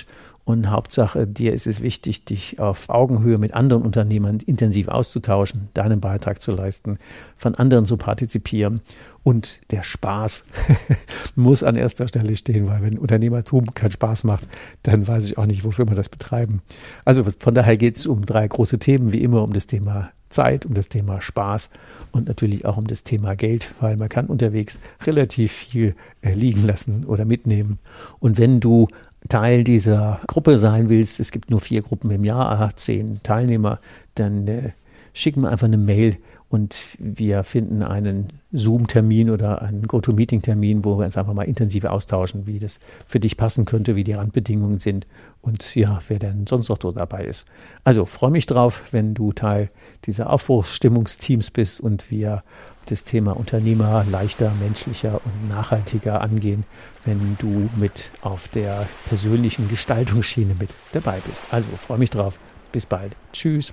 [0.49, 6.01] und Hauptsache, dir ist es wichtig, dich auf Augenhöhe mit anderen Unternehmern intensiv auszutauschen, deinen
[6.01, 6.99] Beitrag zu leisten,
[7.37, 8.81] von anderen zu partizipieren.
[9.29, 10.47] Und der Spaß
[11.37, 14.45] muss an erster Stelle stehen, weil wenn Unternehmertum keinen Spaß macht,
[14.85, 16.63] dann weiß ich auch nicht, wofür wir das betreiben.
[17.05, 20.65] Also von daher geht es um drei große Themen, wie immer um das Thema Zeit,
[20.65, 21.69] um das Thema Spaß
[22.11, 26.67] und natürlich auch um das Thema Geld, weil man kann unterwegs relativ viel äh, liegen
[26.67, 27.81] lassen oder mitnehmen.
[28.21, 28.89] Und wenn du
[29.29, 33.79] Teil dieser Gruppe sein willst, es gibt nur vier Gruppen im Jahr, zehn Teilnehmer,
[34.15, 34.71] dann äh,
[35.13, 36.17] schick mir einfach eine Mail
[36.51, 42.47] und wir finden einen Zoom-Termin oder einen GoToMeeting-Termin, wo wir uns einfach mal intensiv austauschen,
[42.47, 45.07] wie das für dich passen könnte, wie die Randbedingungen sind
[45.43, 47.45] und ja, wer denn sonst noch so dabei ist.
[47.85, 49.69] Also freue mich drauf, wenn du Teil
[50.07, 52.43] dieser Aufbruchsstimmungsteams bist und wir
[52.89, 56.65] das Thema Unternehmer leichter, menschlicher und nachhaltiger angehen,
[57.05, 61.43] wenn du mit auf der persönlichen Gestaltungsschiene mit dabei bist.
[61.51, 62.41] Also freue mich drauf.
[62.73, 63.17] Bis bald.
[63.33, 63.73] Tschüss.